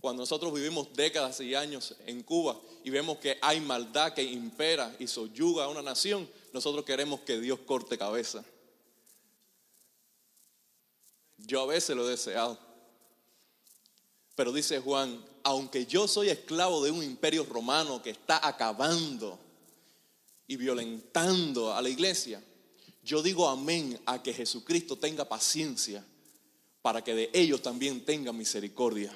Cuando 0.00 0.22
nosotros 0.22 0.54
vivimos 0.54 0.92
décadas 0.92 1.40
y 1.40 1.56
años 1.56 1.96
en 2.06 2.22
Cuba 2.22 2.56
y 2.84 2.90
vemos 2.90 3.18
que 3.18 3.36
hay 3.42 3.60
maldad 3.60 4.14
que 4.14 4.22
impera 4.22 4.94
y 5.00 5.08
soyuga 5.08 5.64
a 5.64 5.68
una 5.68 5.82
nación, 5.82 6.28
nosotros 6.56 6.86
queremos 6.86 7.20
que 7.20 7.38
Dios 7.38 7.58
corte 7.66 7.98
cabeza. 7.98 8.42
Yo 11.36 11.60
a 11.60 11.66
veces 11.66 11.94
lo 11.94 12.06
he 12.06 12.12
deseado. 12.12 12.58
Pero 14.34 14.54
dice 14.54 14.80
Juan, 14.80 15.22
aunque 15.42 15.84
yo 15.84 16.08
soy 16.08 16.30
esclavo 16.30 16.82
de 16.82 16.90
un 16.90 17.02
imperio 17.02 17.44
romano 17.44 18.02
que 18.02 18.08
está 18.08 18.48
acabando 18.48 19.38
y 20.46 20.56
violentando 20.56 21.74
a 21.74 21.82
la 21.82 21.90
iglesia, 21.90 22.42
yo 23.02 23.22
digo 23.22 23.46
amén 23.46 24.00
a 24.06 24.22
que 24.22 24.32
Jesucristo 24.32 24.96
tenga 24.96 25.28
paciencia 25.28 26.02
para 26.80 27.04
que 27.04 27.14
de 27.14 27.30
ellos 27.34 27.60
también 27.60 28.02
tenga 28.02 28.32
misericordia. 28.32 29.12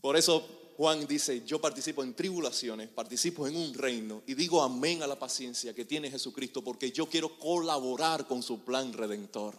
Por 0.00 0.16
eso 0.16 0.63
Juan 0.76 1.06
dice, 1.06 1.44
yo 1.44 1.60
participo 1.60 2.02
en 2.02 2.14
tribulaciones, 2.14 2.88
participo 2.88 3.46
en 3.46 3.56
un 3.56 3.74
reino 3.74 4.22
y 4.26 4.34
digo 4.34 4.62
amén 4.62 5.02
a 5.02 5.06
la 5.06 5.18
paciencia 5.18 5.72
que 5.72 5.84
tiene 5.84 6.10
Jesucristo 6.10 6.64
porque 6.64 6.90
yo 6.90 7.06
quiero 7.06 7.38
colaborar 7.38 8.26
con 8.26 8.42
su 8.42 8.64
plan 8.64 8.92
redentor. 8.92 9.54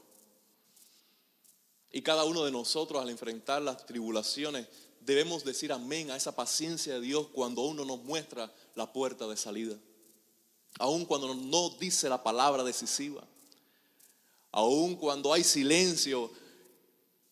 Y 1.92 2.02
cada 2.02 2.26
uno 2.26 2.44
de 2.44 2.52
nosotros 2.52 3.02
al 3.02 3.10
enfrentar 3.10 3.62
las 3.62 3.86
tribulaciones 3.86 4.68
debemos 5.00 5.46
decir 5.46 5.72
amén 5.72 6.12
a 6.12 6.18
esa 6.18 6.36
paciencia 6.36 6.96
de 6.96 7.02
Dios 7.02 7.28
cuando 7.32 7.62
uno 7.62 7.86
nos 7.86 8.04
muestra 8.04 8.54
la 8.76 8.92
puerta 8.92 9.26
de 9.28 9.38
salida. 9.38 9.78
Aun 10.80 11.06
cuando 11.06 11.34
no 11.34 11.70
dice 11.70 12.10
la 12.10 12.22
palabra 12.22 12.66
decisiva. 12.66 13.24
Aun 14.52 14.96
cuando 14.96 15.32
hay 15.32 15.46
silencio 15.46 16.30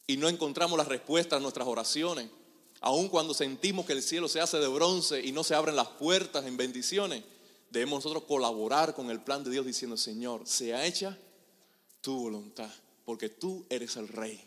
y 0.08 0.16
no 0.16 0.30
encontramos 0.30 0.78
la 0.78 0.86
respuesta 0.86 1.36
a 1.36 1.40
nuestras 1.42 1.68
oraciones. 1.68 2.30
Aun 2.86 3.08
cuando 3.08 3.34
sentimos 3.34 3.86
que 3.86 3.94
el 3.94 4.04
cielo 4.04 4.28
se 4.28 4.42
hace 4.42 4.60
de 4.60 4.68
bronce 4.68 5.26
y 5.26 5.32
no 5.32 5.46
se 5.46 5.56
abren 5.56 5.78
las 5.78 5.88
puertas 5.88 6.46
en 6.46 6.58
bendiciones. 6.58 7.24
Debemos 7.70 8.04
nosotros 8.04 8.26
colaborar 8.26 8.94
con 8.94 9.10
el 9.10 9.22
plan 9.22 9.42
de 9.42 9.52
Dios 9.52 9.66
diciendo, 9.66 9.96
Señor, 9.96 10.46
sea 10.46 10.86
hecha 10.86 11.18
tu 12.02 12.14
voluntad, 12.24 12.70
porque 13.06 13.30
tú 13.30 13.66
eres 13.70 13.96
el 13.96 14.10
rey 14.10 14.44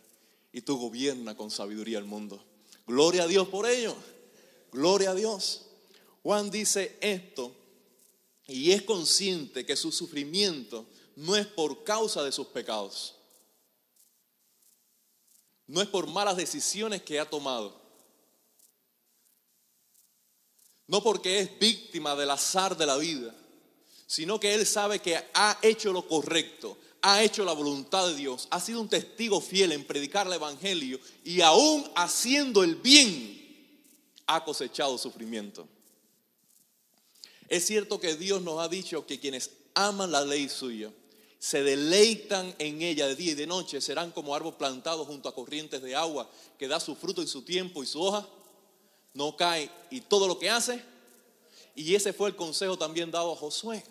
y 0.52 0.60
tú 0.60 0.76
gobiernas 0.76 1.34
con 1.34 1.50
sabiduría 1.50 1.96
el 1.96 2.04
mundo. 2.04 2.44
Gloria 2.86 3.22
a 3.22 3.26
Dios 3.26 3.48
por 3.48 3.66
ello. 3.66 3.96
Gloria 4.70 5.12
a 5.12 5.14
Dios. 5.14 5.62
Juan 6.22 6.50
dice 6.50 6.98
esto 7.00 7.54
y 8.46 8.72
es 8.72 8.82
consciente 8.82 9.64
que 9.64 9.76
su 9.76 9.90
sufrimiento 9.90 10.84
no 11.14 11.36
es 11.36 11.46
por 11.46 11.84
causa 11.84 12.22
de 12.22 12.32
sus 12.32 12.48
pecados. 12.48 13.14
No 15.66 15.80
es 15.80 15.88
por 15.88 16.06
malas 16.06 16.36
decisiones 16.36 17.00
que 17.00 17.18
ha 17.18 17.30
tomado. 17.30 17.85
No 20.88 21.02
porque 21.02 21.40
es 21.40 21.58
víctima 21.58 22.14
del 22.14 22.30
azar 22.30 22.76
de 22.76 22.86
la 22.86 22.96
vida, 22.96 23.34
sino 24.06 24.38
que 24.38 24.54
él 24.54 24.64
sabe 24.66 25.00
que 25.00 25.16
ha 25.34 25.58
hecho 25.62 25.92
lo 25.92 26.06
correcto, 26.06 26.78
ha 27.02 27.22
hecho 27.22 27.44
la 27.44 27.52
voluntad 27.52 28.06
de 28.08 28.14
Dios, 28.14 28.46
ha 28.50 28.60
sido 28.60 28.80
un 28.80 28.88
testigo 28.88 29.40
fiel 29.40 29.72
en 29.72 29.84
predicar 29.84 30.26
el 30.26 30.34
Evangelio 30.34 31.00
y 31.24 31.40
aún 31.40 31.84
haciendo 31.96 32.62
el 32.62 32.76
bien 32.76 33.36
ha 34.26 34.44
cosechado 34.44 34.96
sufrimiento. 34.96 35.68
Es 37.48 37.66
cierto 37.66 38.00
que 38.00 38.16
Dios 38.16 38.42
nos 38.42 38.60
ha 38.60 38.68
dicho 38.68 39.06
que 39.06 39.20
quienes 39.20 39.50
aman 39.74 40.10
la 40.10 40.24
ley 40.24 40.48
suya, 40.48 40.92
se 41.38 41.62
deleitan 41.62 42.54
en 42.58 42.82
ella 42.82 43.06
de 43.06 43.14
día 43.14 43.32
y 43.32 43.34
de 43.34 43.46
noche, 43.46 43.80
serán 43.80 44.10
como 44.10 44.34
árbol 44.34 44.56
plantado 44.56 45.04
junto 45.04 45.28
a 45.28 45.34
corrientes 45.34 45.82
de 45.82 45.94
agua, 45.94 46.28
que 46.58 46.66
da 46.66 46.80
su 46.80 46.96
fruto 46.96 47.20
en 47.20 47.28
su 47.28 47.42
tiempo 47.42 47.82
y 47.82 47.86
su 47.86 48.02
hoja 48.02 48.26
no 49.16 49.36
cae 49.36 49.70
y 49.90 50.00
todo 50.00 50.28
lo 50.28 50.38
que 50.38 50.50
hace. 50.50 50.82
Y 51.74 51.94
ese 51.94 52.12
fue 52.12 52.28
el 52.28 52.36
consejo 52.36 52.78
también 52.78 53.10
dado 53.10 53.32
a 53.32 53.36
Josué 53.36 53.84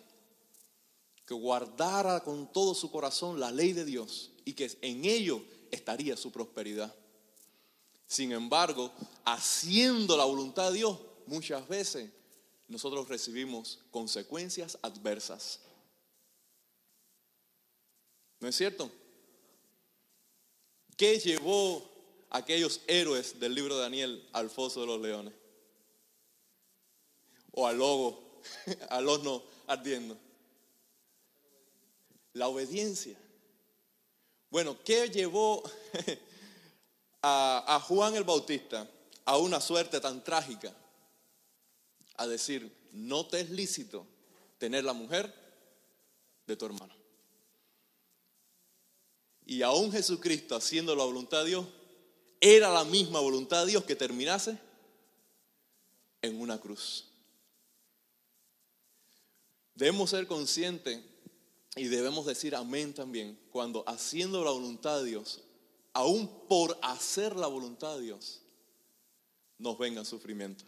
que 1.26 1.34
guardara 1.34 2.24
con 2.24 2.52
todo 2.52 2.76
su 2.76 2.92
corazón 2.92 3.40
la 3.40 3.52
ley 3.52 3.74
de 3.74 3.84
Dios 3.84 4.32
y 4.46 4.54
que 4.54 4.72
en 4.82 5.06
ello 5.06 5.42
estaría 5.72 6.16
su 6.16 6.32
prosperidad. 6.32 6.94
Sin 8.08 8.32
embargo, 8.32 8.92
haciendo 9.26 10.16
la 10.16 10.26
voluntad 10.26 10.72
de 10.72 10.78
Dios, 10.78 11.00
muchas 11.26 11.68
veces 11.68 12.12
nosotros 12.68 13.08
recibimos 13.08 13.80
consecuencias 13.90 14.78
adversas. 14.84 15.60
¿No 18.40 18.48
es 18.48 18.56
cierto? 18.56 18.92
¿Qué 20.96 21.18
llevó 21.18 21.90
aquellos 22.36 22.82
héroes 22.88 23.40
del 23.40 23.56
libro 23.56 23.76
de 23.76 23.84
Daniel 23.84 24.30
al 24.34 24.50
foso 24.50 24.82
de 24.82 24.88
los 24.88 25.02
leones? 25.02 25.34
O 27.52 27.66
al 27.66 27.78
lobo, 27.78 28.42
al 28.90 29.08
horno 29.08 29.44
ardiendo. 29.68 30.18
La 32.34 32.50
obediencia. 32.50 33.18
Bueno, 34.50 34.78
¿qué 34.84 35.10
llevó 35.10 35.64
a, 37.22 37.82
Juan 37.88 38.16
el 38.16 38.26
Bautista 38.26 38.90
a 39.24 39.38
una 39.38 39.62
suerte 39.62 40.00
tan 40.02 40.24
trágica? 40.24 40.76
A 42.18 42.28
decir, 42.28 42.70
no 42.92 43.26
te 43.26 43.42
es 43.42 43.50
lícito 43.50 44.06
tener 44.58 44.84
la 44.84 44.94
mujer 44.94 45.34
de 46.46 46.56
tu 46.56 46.66
hermano. 46.66 46.94
Y 49.46 49.62
aún 49.62 49.92
Jesucristo, 49.92 50.56
haciendo 50.56 50.96
la 50.96 51.04
voluntad 51.04 51.44
de 51.44 51.50
Dios, 51.50 51.66
era 52.46 52.70
la 52.70 52.84
misma 52.84 53.20
voluntad 53.20 53.62
de 53.62 53.72
Dios 53.72 53.86
que 53.86 53.96
terminase 53.96 54.56
en 56.22 56.40
una 56.40 56.60
cruz. 56.60 57.06
Debemos 59.74 60.12
ser 60.12 60.28
conscientes 60.28 61.02
y 61.76 61.86
debemos 61.86 62.28
decir 62.28 62.56
amén 62.56 62.94
también 62.94 63.36
cuando 63.52 63.84
haciendo 63.88 64.44
la 64.44 64.52
voluntad 64.52 65.00
de 65.00 65.06
Dios, 65.06 65.42
aún 65.94 66.28
por 66.48 66.78
hacer 66.84 67.36
la 67.36 67.48
voluntad 67.48 67.96
de 67.96 68.04
Dios, 68.04 68.42
nos 69.58 69.76
venga 69.80 70.06
sufrimiento. 70.06 70.66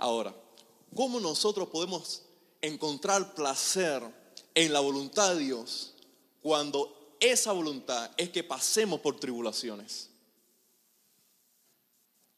Ahora, 0.00 0.34
¿cómo 0.92 1.20
nosotros 1.20 1.68
podemos 1.68 2.22
encontrar 2.60 3.32
placer 3.36 4.02
en 4.56 4.72
la 4.72 4.80
voluntad 4.80 5.36
de 5.36 5.44
Dios 5.44 5.94
cuando 6.42 6.97
esa 7.20 7.52
voluntad 7.52 8.10
es 8.16 8.30
que 8.30 8.44
pasemos 8.44 9.00
por 9.00 9.18
tribulaciones? 9.18 10.10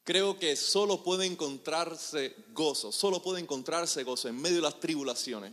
Creo 0.05 0.39
que 0.39 0.57
solo 0.57 1.03
puede 1.03 1.27
encontrarse 1.27 2.35
gozo, 2.53 2.91
solo 2.91 3.23
puede 3.23 3.41
encontrarse 3.41 4.03
gozo 4.03 4.29
en 4.29 4.41
medio 4.41 4.57
de 4.57 4.63
las 4.63 4.81
tribulaciones 4.81 5.53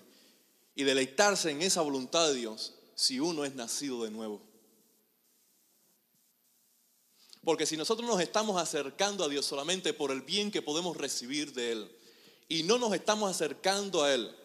y 0.73 0.83
deleitarse 0.83 1.51
en 1.51 1.61
esa 1.61 1.81
voluntad 1.81 2.27
de 2.27 2.35
Dios 2.35 2.73
si 2.95 3.19
uno 3.19 3.45
es 3.45 3.53
nacido 3.53 4.03
de 4.03 4.11
nuevo. 4.11 4.41
Porque 7.43 7.65
si 7.65 7.77
nosotros 7.77 8.09
nos 8.09 8.19
estamos 8.19 8.61
acercando 8.61 9.23
a 9.23 9.29
Dios 9.29 9.45
solamente 9.45 9.93
por 9.93 10.11
el 10.11 10.21
bien 10.21 10.51
que 10.51 10.61
podemos 10.61 10.97
recibir 10.97 11.53
de 11.53 11.71
Él 11.73 11.91
y 12.49 12.63
no 12.63 12.77
nos 12.77 12.93
estamos 12.93 13.29
acercando 13.29 14.03
a 14.03 14.13
Él 14.13 14.35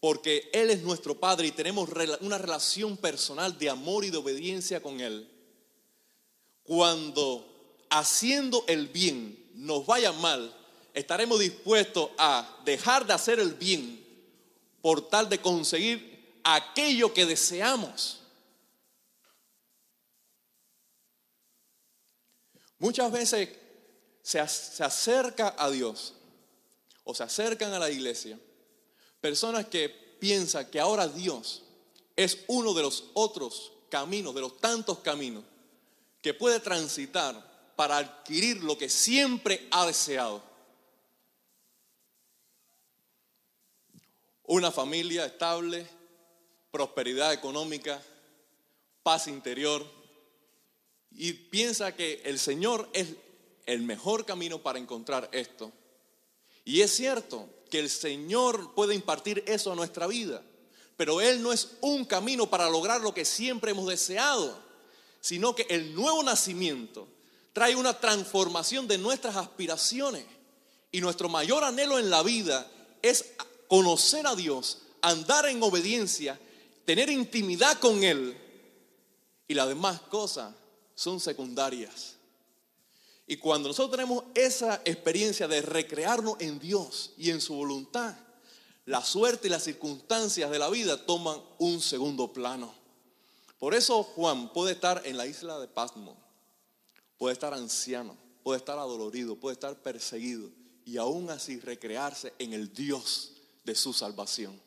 porque 0.00 0.48
Él 0.52 0.70
es 0.70 0.82
nuestro 0.82 1.20
Padre 1.20 1.48
y 1.48 1.52
tenemos 1.52 1.90
una 2.20 2.38
relación 2.38 2.96
personal 2.96 3.58
de 3.58 3.68
amor 3.68 4.04
y 4.04 4.10
de 4.10 4.16
obediencia 4.16 4.82
con 4.82 5.00
Él, 5.00 5.30
cuando 6.62 7.46
haciendo 7.90 8.64
el 8.66 8.88
bien 8.88 9.38
nos 9.54 9.84
vaya 9.84 10.12
mal, 10.12 10.56
estaremos 10.94 11.38
dispuestos 11.38 12.10
a 12.16 12.60
dejar 12.64 13.06
de 13.06 13.12
hacer 13.12 13.38
el 13.38 13.54
bien 13.54 14.02
por 14.80 15.08
tal 15.08 15.28
de 15.28 15.38
conseguir 15.38 16.40
aquello 16.42 17.12
que 17.12 17.26
deseamos. 17.26 18.20
Muchas 22.78 23.12
veces 23.12 23.50
se, 24.22 24.40
acerca 24.40 25.54
a 25.58 25.70
Dios 25.70 26.14
o 27.04 27.14
se 27.14 27.22
acercan 27.22 27.74
a 27.74 27.78
la 27.78 27.90
iglesia 27.90 28.38
personas 29.20 29.66
que 29.66 29.88
piensan 29.88 30.70
que 30.70 30.80
ahora 30.80 31.08
Dios 31.08 31.62
es 32.16 32.38
uno 32.48 32.74
de 32.74 32.82
los 32.82 33.10
otros 33.14 33.72
caminos, 33.88 34.34
de 34.34 34.40
los 34.40 34.58
tantos 34.58 34.98
caminos 34.98 35.44
que 36.22 36.34
puede 36.34 36.60
transitar 36.60 37.74
para 37.76 37.96
adquirir 37.96 38.62
lo 38.62 38.76
que 38.76 38.88
siempre 38.88 39.66
ha 39.70 39.86
deseado. 39.86 40.42
Una 44.44 44.70
familia 44.70 45.24
estable, 45.24 45.86
prosperidad 46.70 47.32
económica, 47.32 48.02
paz 49.02 49.28
interior. 49.28 49.86
Y 51.12 51.32
piensa 51.32 51.94
que 51.96 52.20
el 52.24 52.38
Señor 52.38 52.88
es 52.92 53.14
el 53.66 53.82
mejor 53.82 54.26
camino 54.26 54.62
para 54.62 54.78
encontrar 54.78 55.28
esto. 55.32 55.72
Y 56.70 56.82
es 56.82 56.92
cierto 56.94 57.48
que 57.68 57.80
el 57.80 57.90
Señor 57.90 58.76
puede 58.76 58.94
impartir 58.94 59.42
eso 59.48 59.72
a 59.72 59.74
nuestra 59.74 60.06
vida, 60.06 60.40
pero 60.96 61.20
Él 61.20 61.42
no 61.42 61.52
es 61.52 61.72
un 61.80 62.04
camino 62.04 62.48
para 62.48 62.70
lograr 62.70 63.00
lo 63.00 63.12
que 63.12 63.24
siempre 63.24 63.72
hemos 63.72 63.88
deseado, 63.88 64.56
sino 65.20 65.52
que 65.52 65.66
el 65.68 65.92
nuevo 65.96 66.22
nacimiento 66.22 67.08
trae 67.52 67.74
una 67.74 67.98
transformación 67.98 68.86
de 68.86 68.98
nuestras 68.98 69.34
aspiraciones. 69.34 70.24
Y 70.92 71.00
nuestro 71.00 71.28
mayor 71.28 71.64
anhelo 71.64 71.98
en 71.98 72.08
la 72.08 72.22
vida 72.22 72.70
es 73.02 73.32
conocer 73.66 74.28
a 74.28 74.36
Dios, 74.36 74.82
andar 75.02 75.46
en 75.46 75.60
obediencia, 75.64 76.38
tener 76.84 77.10
intimidad 77.10 77.80
con 77.80 78.04
Él. 78.04 78.38
Y 79.48 79.54
las 79.54 79.66
demás 79.66 80.02
cosas 80.02 80.54
son 80.94 81.18
secundarias. 81.18 82.19
Y 83.30 83.36
cuando 83.36 83.68
nosotros 83.68 83.92
tenemos 83.92 84.24
esa 84.34 84.82
experiencia 84.84 85.46
de 85.46 85.62
recrearnos 85.62 86.34
en 86.40 86.58
Dios 86.58 87.12
y 87.16 87.30
en 87.30 87.40
su 87.40 87.54
voluntad, 87.54 88.16
la 88.86 89.04
suerte 89.04 89.46
y 89.46 89.50
las 89.50 89.62
circunstancias 89.62 90.50
de 90.50 90.58
la 90.58 90.68
vida 90.68 91.06
toman 91.06 91.40
un 91.58 91.80
segundo 91.80 92.32
plano. 92.32 92.74
Por 93.60 93.76
eso 93.76 94.02
Juan 94.02 94.52
puede 94.52 94.72
estar 94.72 95.02
en 95.04 95.16
la 95.16 95.28
isla 95.28 95.60
de 95.60 95.68
Pasmo, 95.68 96.16
puede 97.18 97.34
estar 97.34 97.54
anciano, 97.54 98.16
puede 98.42 98.58
estar 98.58 98.80
adolorido, 98.80 99.36
puede 99.36 99.54
estar 99.54 99.80
perseguido 99.80 100.50
y 100.84 100.96
aún 100.96 101.30
así 101.30 101.60
recrearse 101.60 102.32
en 102.40 102.52
el 102.52 102.74
Dios 102.74 103.34
de 103.62 103.76
su 103.76 103.92
salvación. 103.92 104.60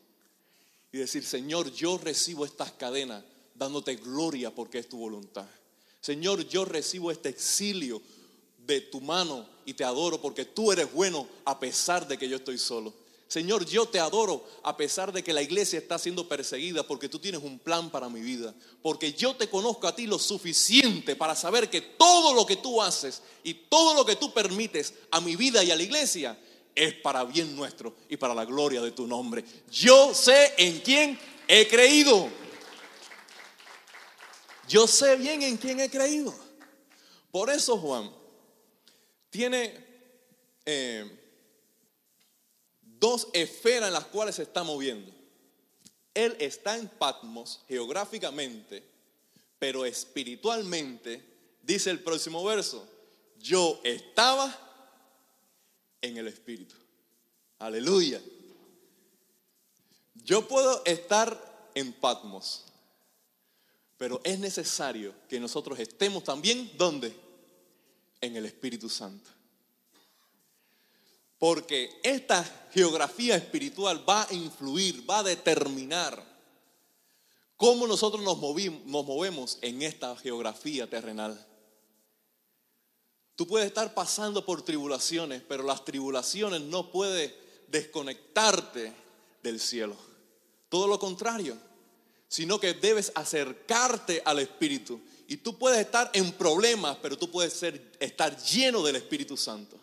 Y 0.94 1.00
decir, 1.00 1.26
Señor, 1.26 1.70
yo 1.74 1.98
recibo 1.98 2.46
estas 2.46 2.72
cadenas 2.72 3.26
dándote 3.56 3.98
gloria 3.98 4.56
porque 4.56 4.80
es 4.80 4.88
tu 4.88 5.00
voluntad. 5.00 5.50
Señor, 6.00 6.48
yo 6.48 6.64
recibo 6.64 7.12
este 7.12 7.28
exilio 7.28 8.02
de 8.66 8.82
tu 8.82 9.02
mano 9.02 9.48
y 9.66 9.74
te 9.74 9.84
adoro 9.84 10.22
porque 10.22 10.46
tú 10.46 10.72
eres 10.72 10.92
bueno 10.92 11.28
a 11.46 11.60
pesar 11.60 12.08
de 12.08 12.18
que 12.18 12.28
yo 12.28 12.38
estoy 12.38 12.58
solo. 12.58 12.94
Señor, 13.28 13.66
yo 13.66 13.88
te 13.88 14.00
adoro 14.00 14.46
a 14.62 14.78
pesar 14.78 15.12
de 15.12 15.24
que 15.24 15.34
la 15.34 15.42
iglesia 15.42 15.80
está 15.80 15.98
siendo 15.98 16.28
perseguida 16.28 16.86
porque 16.86 17.10
tú 17.10 17.18
tienes 17.18 17.42
un 17.42 17.58
plan 17.58 17.90
para 17.90 18.08
mi 18.08 18.22
vida. 18.22 18.54
Porque 18.82 19.14
yo 19.14 19.36
te 19.36 19.50
conozco 19.50 19.88
a 19.88 19.96
ti 19.96 20.06
lo 20.06 20.20
suficiente 20.20 21.16
para 21.16 21.36
saber 21.36 21.68
que 21.68 21.82
todo 21.82 22.36
lo 22.36 22.46
que 22.46 22.58
tú 22.58 22.80
haces 22.80 23.24
y 23.44 23.56
todo 23.56 23.96
lo 23.96 24.06
que 24.06 24.18
tú 24.18 24.32
permites 24.34 24.94
a 25.10 25.20
mi 25.20 25.36
vida 25.36 25.64
y 25.64 25.72
a 25.72 25.76
la 25.76 25.82
iglesia 25.82 26.38
es 26.76 26.94
para 26.96 27.24
bien 27.24 27.56
nuestro 27.56 27.96
y 28.08 28.18
para 28.18 28.36
la 28.36 28.46
gloria 28.46 28.82
de 28.82 28.92
tu 28.92 29.08
nombre. 29.08 29.44
Yo 29.72 30.14
sé 30.14 30.54
en 30.58 30.82
quién 30.82 31.20
he 31.48 31.68
creído. 31.68 32.30
Yo 34.68 34.86
sé 34.86 35.16
bien 35.16 35.42
en 35.42 35.58
quién 35.58 35.80
he 35.80 35.90
creído. 35.90 36.36
Por 37.32 37.50
eso 37.50 37.78
Juan 37.78 38.23
tiene 39.34 39.76
eh, 40.64 41.10
dos 43.00 43.30
esferas 43.34 43.88
en 43.88 43.94
las 43.94 44.06
cuales 44.06 44.36
se 44.36 44.44
está 44.44 44.64
moviendo. 44.64 45.12
Él 46.14 46.38
está 46.40 46.78
en 46.78 46.88
Patmos 46.88 47.62
geográficamente, 47.68 48.84
pero 49.58 49.86
espiritualmente, 49.86 51.26
dice 51.64 51.90
el 51.90 52.02
próximo 52.02 52.44
verso, 52.44 52.88
yo 53.40 53.82
estaba 53.84 54.56
en 56.00 56.18
el 56.18 56.28
Espíritu. 56.28 56.76
Aleluya. 57.58 58.22
Yo 60.14 60.48
puedo 60.48 60.86
estar 60.86 61.72
en 61.74 61.92
Patmos, 61.92 62.66
pero 63.98 64.22
es 64.24 64.38
necesario 64.38 65.16
que 65.28 65.40
nosotros 65.40 65.80
estemos 65.80 66.24
también, 66.24 66.72
¿dónde? 66.78 67.23
En 68.24 68.38
el 68.38 68.46
Espíritu 68.46 68.88
Santo. 68.88 69.30
Porque 71.38 72.00
esta 72.04 72.42
geografía 72.74 73.36
espiritual 73.36 74.08
va 74.08 74.24
a 74.24 74.34
influir, 74.34 75.08
va 75.10 75.20
a 75.20 75.24
determinar 75.24 76.24
cómo 77.58 77.86
nosotros 77.86 78.24
nos, 78.24 78.40
nos 78.40 79.06
movemos 79.06 79.58
en 79.62 79.82
esta 79.82 80.16
geografía 80.16 80.90
terrenal. 80.90 81.46
Tú 83.36 83.46
puedes 83.46 83.68
estar 83.68 83.94
pasando 83.94 84.46
por 84.46 84.62
tribulaciones, 84.62 85.42
pero 85.46 85.64
las 85.64 85.84
tribulaciones 85.84 86.62
no 86.62 86.92
pueden 86.92 87.34
desconectarte 87.68 88.94
del 89.42 89.60
cielo. 89.60 89.98
Todo 90.70 90.88
lo 90.88 90.98
contrario, 90.98 91.58
sino 92.30 92.58
que 92.58 92.74
debes 92.74 93.12
acercarte 93.16 94.22
al 94.24 94.40
Espíritu 94.40 95.02
y 95.34 95.38
tú 95.38 95.58
puedes 95.58 95.80
estar 95.80 96.12
en 96.14 96.32
problemas, 96.34 96.96
pero 97.02 97.18
tú 97.18 97.32
puedes 97.32 97.54
ser, 97.54 97.94
estar 98.00 98.38
lleno 98.38 98.84
del 98.84 98.98
Espíritu 98.98 99.36
Santo. 99.36 99.80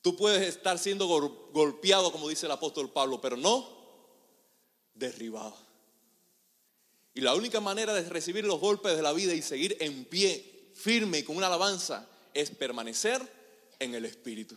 Tú 0.00 0.16
puedes 0.16 0.42
estar 0.42 0.76
siendo 0.76 1.06
golpeado, 1.06 2.10
como 2.10 2.28
dice 2.28 2.46
el 2.46 2.52
apóstol 2.52 2.90
Pablo, 2.90 3.20
pero 3.20 3.36
no 3.36 3.64
derribado. 4.92 5.56
Y 7.14 7.20
la 7.20 7.36
única 7.36 7.60
manera 7.60 7.94
de 7.94 8.02
recibir 8.08 8.44
los 8.44 8.58
golpes 8.58 8.96
de 8.96 9.02
la 9.02 9.12
vida 9.12 9.34
y 9.34 9.40
seguir 9.40 9.76
en 9.78 10.04
pie, 10.04 10.72
firme 10.74 11.20
y 11.20 11.22
con 11.22 11.36
una 11.36 11.46
alabanza, 11.46 12.04
es 12.34 12.50
permanecer 12.50 13.22
en 13.78 13.94
el 13.94 14.04
Espíritu. 14.04 14.56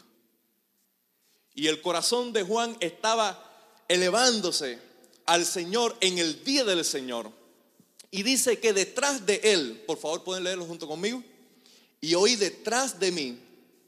Y 1.54 1.68
el 1.68 1.84
corazón 1.84 2.34
de 2.34 2.42
Juan 2.42 2.78
estaba 2.80 3.84
elevándose 3.88 4.80
al 5.28 5.46
Señor 5.46 5.96
en 6.02 6.18
el 6.18 6.44
día 6.44 6.64
del 6.64 6.84
Señor. 6.84 7.45
Y 8.16 8.24
dice 8.24 8.62
que 8.62 8.72
detrás 8.72 9.26
de 9.26 9.42
él, 9.44 9.84
por 9.86 9.98
favor 9.98 10.24
pueden 10.24 10.46
leerlo 10.46 10.66
junto 10.66 10.88
conmigo, 10.88 11.22
y 12.00 12.16
oí 12.16 12.38
detrás 12.38 12.98
de 12.98 13.12
mí 13.12 13.38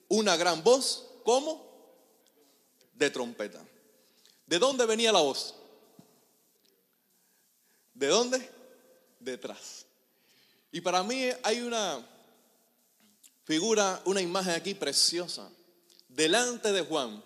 una 0.10 0.36
gran 0.36 0.62
voz, 0.66 1.06
¿cómo? 1.24 1.66
De 2.94 3.10
trompeta. 3.10 3.66
¿De 4.46 4.60
dónde 4.60 4.86
venía 4.86 5.14
la 5.14 5.22
voz? 5.22 5.56
¿De 7.94 8.08
dónde? 8.08 8.52
Detrás. 9.18 9.86
Y 10.74 10.82
para 10.82 11.04
mí 11.04 11.30
hay 11.42 11.62
una 11.62 12.06
figura, 13.46 14.02
una 14.04 14.20
imagen 14.20 14.56
aquí 14.56 14.74
preciosa. 14.74 15.50
Delante 16.10 16.74
de 16.74 16.82
Juan 16.82 17.24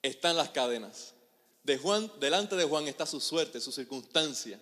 están 0.00 0.38
las 0.38 0.48
cadenas. 0.48 1.12
De 1.64 1.76
Juan, 1.76 2.10
delante 2.18 2.56
de 2.56 2.64
Juan 2.64 2.88
está 2.88 3.04
su 3.04 3.20
suerte, 3.20 3.60
su 3.60 3.72
circunstancia. 3.72 4.58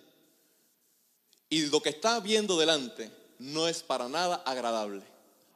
Y 1.53 1.67
lo 1.67 1.83
que 1.83 1.89
está 1.89 2.19
viendo 2.19 2.57
delante 2.57 3.11
no 3.37 3.67
es 3.67 3.83
para 3.83 4.09
nada 4.09 4.37
agradable. 4.43 5.03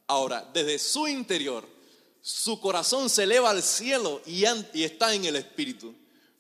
Ahora, 0.05 0.47
desde 0.53 0.77
su 0.77 1.07
interior, 1.07 1.67
su 2.21 2.62
corazón 2.62 3.10
se 3.10 3.23
eleva 3.23 3.49
al 3.49 3.63
cielo 3.63 4.21
y, 4.23 4.43
está 4.83 5.15
en 5.15 5.25
el 5.25 5.38
Espíritu. 5.38 5.95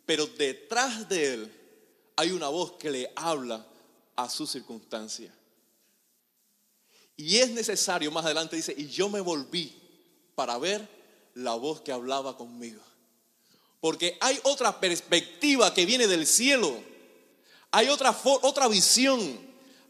Pero 0.05 0.27
detrás 0.27 1.09
de 1.09 1.33
él 1.33 1.53
hay 2.15 2.29
una 2.29 2.49
voz 2.49 2.73
que 2.73 2.91
le 2.91 3.11
habla 3.15 3.65
a 4.15 4.29
su 4.29 4.45
circunstancia. 4.45 5.33
Y 7.15 7.37
es 7.37 7.49
necesario, 7.49 8.11
más 8.11 8.25
adelante 8.25 8.57
dice, 8.57 8.75
y 8.77 8.87
yo 8.89 9.09
me 9.09 9.21
volví 9.21 9.75
para 10.35 10.59
ver 10.59 10.87
la 11.33 11.55
voz 11.55 11.81
que 11.81 11.91
hablaba 11.91 12.37
conmigo. 12.37 12.83
Porque 13.79 14.19
hay 14.21 14.39
otra 14.43 14.79
perspectiva 14.79 15.73
que 15.73 15.87
viene 15.87 16.05
del 16.05 16.27
cielo. 16.27 16.79
Hay 17.71 17.89
otra, 17.89 18.15
otra 18.23 18.67
visión. 18.67 19.46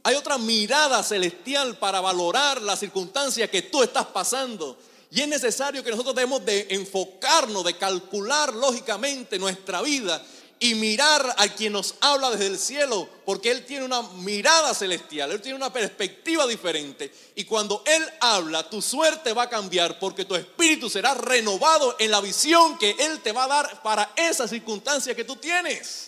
Hay 0.08 0.16
otra 0.16 0.38
mirada 0.38 1.04
celestial 1.04 1.76
para 1.76 2.00
valorar 2.00 2.62
la 2.62 2.78
circunstancia 2.78 3.52
que 3.52 3.64
tú 3.64 3.84
estás 3.84 4.06
pasando. 4.06 4.78
Y 5.12 5.20
es 5.20 5.28
necesario 5.28 5.84
que 5.84 5.92
nosotros 5.92 6.16
debemos 6.16 6.46
de 6.46 6.66
enfocarnos, 6.70 7.66
de 7.66 7.76
calcular 7.76 8.54
lógicamente 8.56 9.38
nuestra 9.38 9.82
vida 9.82 10.26
y 10.62 10.76
mirar 10.76 11.36
a 11.38 11.50
quien 11.50 11.74
nos 11.74 11.96
habla 12.00 12.30
desde 12.30 12.48
el 12.48 12.58
cielo, 12.58 13.10
porque 13.26 13.52
Él 13.52 13.66
tiene 13.66 13.84
una 13.84 14.02
mirada 14.02 14.74
celestial, 14.74 15.34
Él 15.34 15.42
tiene 15.42 15.58
una 15.58 15.74
perspectiva 15.74 16.48
diferente. 16.48 17.12
Y 17.36 17.44
cuando 17.44 17.84
Él 17.86 18.02
habla, 18.22 18.70
tu 18.70 18.82
suerte 18.82 19.34
va 19.34 19.44
a 19.44 19.50
cambiar, 19.50 20.00
porque 20.00 20.24
tu 20.24 20.36
espíritu 20.36 20.90
será 20.90 21.16
renovado 21.16 21.98
en 22.00 22.12
la 22.12 22.22
visión 22.22 22.78
que 22.78 22.96
Él 22.98 23.20
te 23.20 23.34
va 23.34 23.44
a 23.44 23.48
dar 23.50 23.84
para 23.84 24.14
esa 24.16 24.48
circunstancia 24.48 25.14
que 25.14 25.26
tú 25.26 25.36
tienes. 25.36 26.07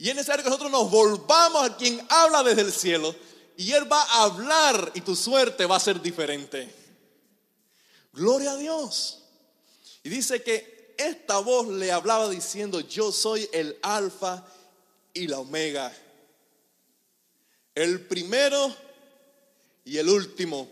Y 0.00 0.08
es 0.08 0.14
necesario 0.14 0.42
que 0.42 0.48
nosotros 0.48 0.72
nos 0.72 0.90
volvamos 0.90 1.62
a 1.62 1.76
quien 1.76 2.00
habla 2.08 2.42
desde 2.42 2.62
el 2.62 2.72
cielo 2.72 3.14
y 3.54 3.72
Él 3.72 3.92
va 3.92 4.00
a 4.00 4.22
hablar 4.22 4.92
y 4.94 5.02
tu 5.02 5.14
suerte 5.14 5.66
va 5.66 5.76
a 5.76 5.80
ser 5.80 6.00
diferente. 6.00 6.74
Gloria 8.14 8.52
a 8.52 8.56
Dios. 8.56 9.24
Y 10.02 10.08
dice 10.08 10.42
que 10.42 10.94
esta 10.96 11.40
voz 11.40 11.68
le 11.68 11.92
hablaba 11.92 12.30
diciendo, 12.30 12.80
yo 12.80 13.12
soy 13.12 13.46
el 13.52 13.78
alfa 13.82 14.42
y 15.12 15.26
la 15.26 15.38
omega, 15.38 15.94
el 17.74 18.06
primero 18.06 18.74
y 19.84 19.98
el 19.98 20.08
último, 20.08 20.66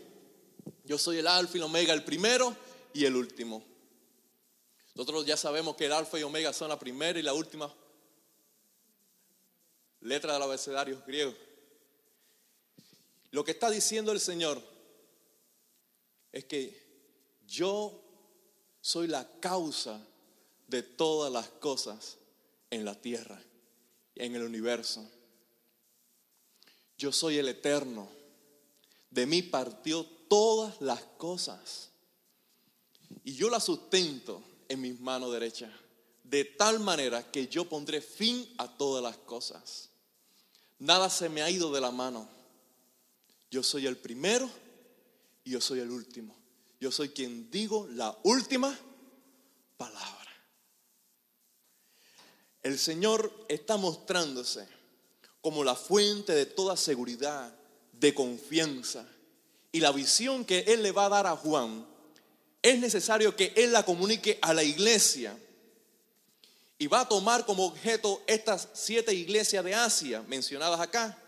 Yo 0.84 0.96
soy 0.96 1.18
el 1.18 1.26
alfa 1.26 1.52
y 1.52 1.58
el 1.58 1.64
omega, 1.64 1.92
el 1.92 2.02
primero 2.02 2.56
y 2.94 3.04
el 3.04 3.14
último. 3.14 3.62
Nosotros 4.94 5.26
ya 5.26 5.36
sabemos 5.36 5.76
que 5.76 5.84
el 5.84 5.92
alfa 5.92 6.18
y 6.18 6.22
omega 6.22 6.54
son 6.54 6.70
la 6.70 6.78
primera 6.78 7.18
y 7.18 7.22
la 7.22 7.34
última 7.34 7.70
letra 10.00 10.34
del 10.34 10.42
abecedario 10.42 11.02
griego. 11.06 11.34
Lo 13.30 13.44
que 13.44 13.52
está 13.52 13.70
diciendo 13.70 14.12
el 14.12 14.20
Señor 14.20 14.62
es 16.32 16.44
que 16.44 16.82
yo 17.46 18.02
soy 18.80 19.06
la 19.06 19.28
causa 19.40 20.04
de 20.66 20.82
todas 20.82 21.32
las 21.32 21.48
cosas 21.48 22.18
en 22.70 22.84
la 22.84 22.94
tierra, 22.94 23.42
en 24.14 24.34
el 24.34 24.42
universo. 24.42 25.08
Yo 26.96 27.12
soy 27.12 27.38
el 27.38 27.48
eterno. 27.48 28.08
De 29.10 29.26
mí 29.26 29.42
partió 29.42 30.04
todas 30.28 30.80
las 30.80 31.02
cosas. 31.16 31.90
Y 33.24 33.34
yo 33.34 33.48
las 33.48 33.64
sustento 33.64 34.42
en 34.68 34.80
mis 34.80 35.00
manos 35.00 35.32
derechas. 35.32 35.70
De 36.28 36.44
tal 36.44 36.80
manera 36.80 37.30
que 37.30 37.48
yo 37.48 37.68
pondré 37.68 38.00
fin 38.00 38.46
a 38.58 38.68
todas 38.76 39.02
las 39.02 39.16
cosas. 39.16 39.88
Nada 40.78 41.08
se 41.08 41.28
me 41.28 41.42
ha 41.42 41.50
ido 41.50 41.72
de 41.72 41.80
la 41.80 41.90
mano. 41.90 42.28
Yo 43.50 43.62
soy 43.62 43.86
el 43.86 43.96
primero 43.96 44.48
y 45.44 45.52
yo 45.52 45.60
soy 45.60 45.80
el 45.80 45.90
último. 45.90 46.36
Yo 46.80 46.92
soy 46.92 47.08
quien 47.08 47.50
digo 47.50 47.88
la 47.92 48.16
última 48.24 48.78
palabra. 49.76 50.18
El 52.62 52.78
Señor 52.78 53.46
está 53.48 53.76
mostrándose 53.76 54.68
como 55.40 55.64
la 55.64 55.74
fuente 55.74 56.34
de 56.34 56.44
toda 56.44 56.76
seguridad, 56.76 57.54
de 57.92 58.12
confianza. 58.12 59.06
Y 59.72 59.80
la 59.80 59.92
visión 59.92 60.44
que 60.44 60.60
Él 60.60 60.82
le 60.82 60.92
va 60.92 61.06
a 61.06 61.08
dar 61.08 61.26
a 61.26 61.36
Juan, 61.36 61.86
es 62.60 62.78
necesario 62.78 63.34
que 63.34 63.52
Él 63.56 63.72
la 63.72 63.84
comunique 63.84 64.38
a 64.42 64.52
la 64.52 64.62
iglesia. 64.62 65.38
Y 66.78 66.86
va 66.86 67.00
a 67.00 67.08
tomar 67.08 67.44
como 67.44 67.66
objeto 67.66 68.22
estas 68.26 68.68
siete 68.72 69.12
iglesias 69.12 69.64
de 69.64 69.74
Asia 69.74 70.22
mencionadas 70.28 70.80
acá. 70.80 71.18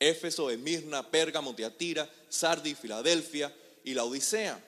Éfeso, 0.00 0.50
Esmirna, 0.50 1.08
Pérgamo, 1.08 1.54
Tiatira, 1.54 2.10
Sardi, 2.28 2.74
Filadelfia 2.74 3.54
y 3.84 3.94
la 3.94 4.04
Odisea. 4.04 4.62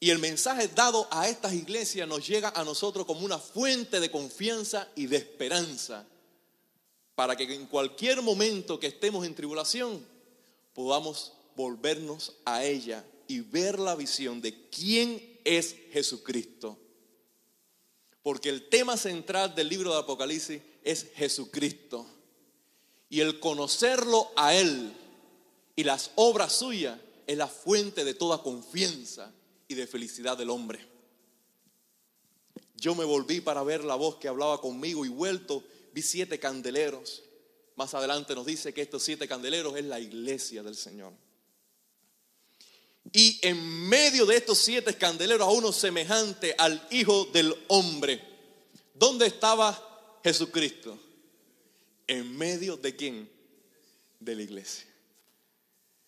Y 0.00 0.10
el 0.10 0.18
mensaje 0.18 0.68
dado 0.68 1.06
a 1.10 1.28
estas 1.28 1.52
iglesias 1.52 2.08
nos 2.08 2.26
llega 2.26 2.48
a 2.50 2.64
nosotros 2.64 3.06
como 3.06 3.20
una 3.20 3.38
fuente 3.38 4.00
de 4.00 4.10
confianza 4.10 4.88
y 4.94 5.06
de 5.06 5.18
esperanza 5.18 6.06
para 7.14 7.34
que 7.34 7.52
en 7.54 7.66
cualquier 7.66 8.22
momento 8.22 8.78
que 8.78 8.86
estemos 8.88 9.26
en 9.26 9.34
tribulación 9.34 10.06
podamos 10.74 11.32
volvernos 11.56 12.34
a 12.44 12.62
ella 12.62 13.04
y 13.26 13.40
ver 13.40 13.78
la 13.78 13.96
visión 13.96 14.40
de 14.40 14.68
quién 14.68 15.40
es 15.44 15.74
Jesucristo. 15.90 16.78
Porque 18.26 18.48
el 18.48 18.68
tema 18.68 18.96
central 18.96 19.54
del 19.54 19.68
libro 19.68 19.92
de 19.92 20.00
Apocalipsis 20.00 20.60
es 20.82 21.06
Jesucristo. 21.14 22.04
Y 23.08 23.20
el 23.20 23.38
conocerlo 23.38 24.32
a 24.34 24.52
Él 24.52 24.92
y 25.76 25.84
las 25.84 26.10
obras 26.16 26.52
suyas 26.54 26.98
es 27.24 27.38
la 27.38 27.46
fuente 27.46 28.04
de 28.04 28.14
toda 28.14 28.42
confianza 28.42 29.32
y 29.68 29.76
de 29.76 29.86
felicidad 29.86 30.36
del 30.36 30.50
hombre. 30.50 30.84
Yo 32.74 32.96
me 32.96 33.04
volví 33.04 33.40
para 33.40 33.62
ver 33.62 33.84
la 33.84 33.94
voz 33.94 34.16
que 34.16 34.26
hablaba 34.26 34.60
conmigo 34.60 35.04
y 35.04 35.08
vuelto 35.08 35.62
vi 35.92 36.02
siete 36.02 36.40
candeleros. 36.40 37.22
Más 37.76 37.94
adelante 37.94 38.34
nos 38.34 38.44
dice 38.44 38.74
que 38.74 38.82
estos 38.82 39.04
siete 39.04 39.28
candeleros 39.28 39.76
es 39.76 39.84
la 39.84 40.00
iglesia 40.00 40.64
del 40.64 40.74
Señor. 40.74 41.12
Y 43.12 43.38
en 43.42 43.88
medio 43.88 44.26
de 44.26 44.36
estos 44.36 44.58
siete 44.58 44.94
candeleros 44.94 45.46
a 45.46 45.50
uno 45.50 45.72
semejante 45.72 46.54
al 46.58 46.86
Hijo 46.90 47.26
del 47.26 47.54
Hombre. 47.68 48.22
¿Dónde 48.94 49.26
estaba 49.26 50.20
Jesucristo? 50.24 50.98
¿En 52.06 52.36
medio 52.36 52.76
de 52.76 52.96
quién? 52.96 53.30
De 54.20 54.34
la 54.34 54.42
iglesia. 54.42 54.86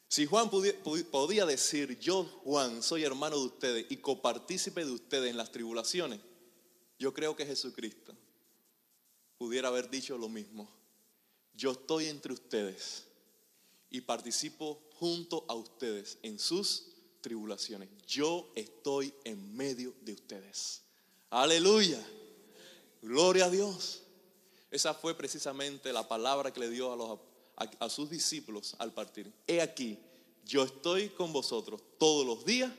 Si 0.09 0.25
Juan 0.25 0.49
podía 0.51 1.45
decir, 1.45 1.99
yo 1.99 2.25
Juan 2.45 2.83
soy 2.83 3.05
hermano 3.05 3.39
de 3.39 3.45
ustedes 3.45 3.87
y 3.91 3.99
copartícipe 3.99 4.85
de 4.85 4.93
ustedes 4.93 5.31
en 5.31 5.37
las 5.37 5.53
tribulaciones, 5.53 6.21
yo 6.99 7.13
creo 7.13 7.37
que 7.37 7.45
Jesucristo 7.45 8.17
pudiera 9.37 9.69
haber 9.69 9.91
dicho 9.91 10.17
lo 10.17 10.29
mismo. 10.29 10.69
Yo 11.55 11.73
estoy 11.73 12.07
entre 12.07 12.33
ustedes 12.33 13.05
y 13.91 14.01
participo 14.01 14.81
junto 14.99 15.45
a 15.49 15.55
ustedes 15.55 16.19
en 16.23 16.39
sus 16.39 16.87
tribulaciones. 17.21 17.89
Yo 18.07 18.51
estoy 18.55 19.15
en 19.25 19.57
medio 19.57 19.95
de 20.03 20.13
ustedes. 20.13 20.83
Aleluya. 21.31 22.05
Gloria 23.03 23.47
a 23.47 23.51
Dios. 23.51 24.03
Esa 24.71 24.95
fue 24.95 25.17
precisamente 25.17 25.93
la 25.93 26.07
palabra 26.07 26.53
que 26.53 26.61
le 26.61 26.71
dio 26.71 26.93
a 26.93 26.97
los 26.97 27.19
a, 27.81 27.89
sus 27.89 28.09
discípulos 28.09 28.77
al 28.79 28.93
partir. 28.93 29.33
He 29.47 29.61
aquí, 29.61 29.99
yo 30.45 30.65
estoy 30.65 31.09
con 31.11 31.33
vosotros 31.33 31.83
todos 31.99 32.25
los 32.25 32.45
días 32.45 32.73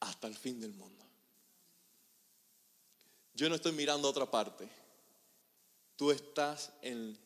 hasta 0.00 0.26
el 0.26 0.34
fin 0.34 0.60
del 0.60 0.72
mundo. 0.72 1.04
Yo 3.34 3.48
no 3.48 3.54
estoy 3.54 3.72
mirando 3.72 4.08
a 4.08 4.10
otra 4.10 4.30
parte. 4.30 4.68
Tú 5.96 6.10
estás 6.10 6.72
en 6.82 7.16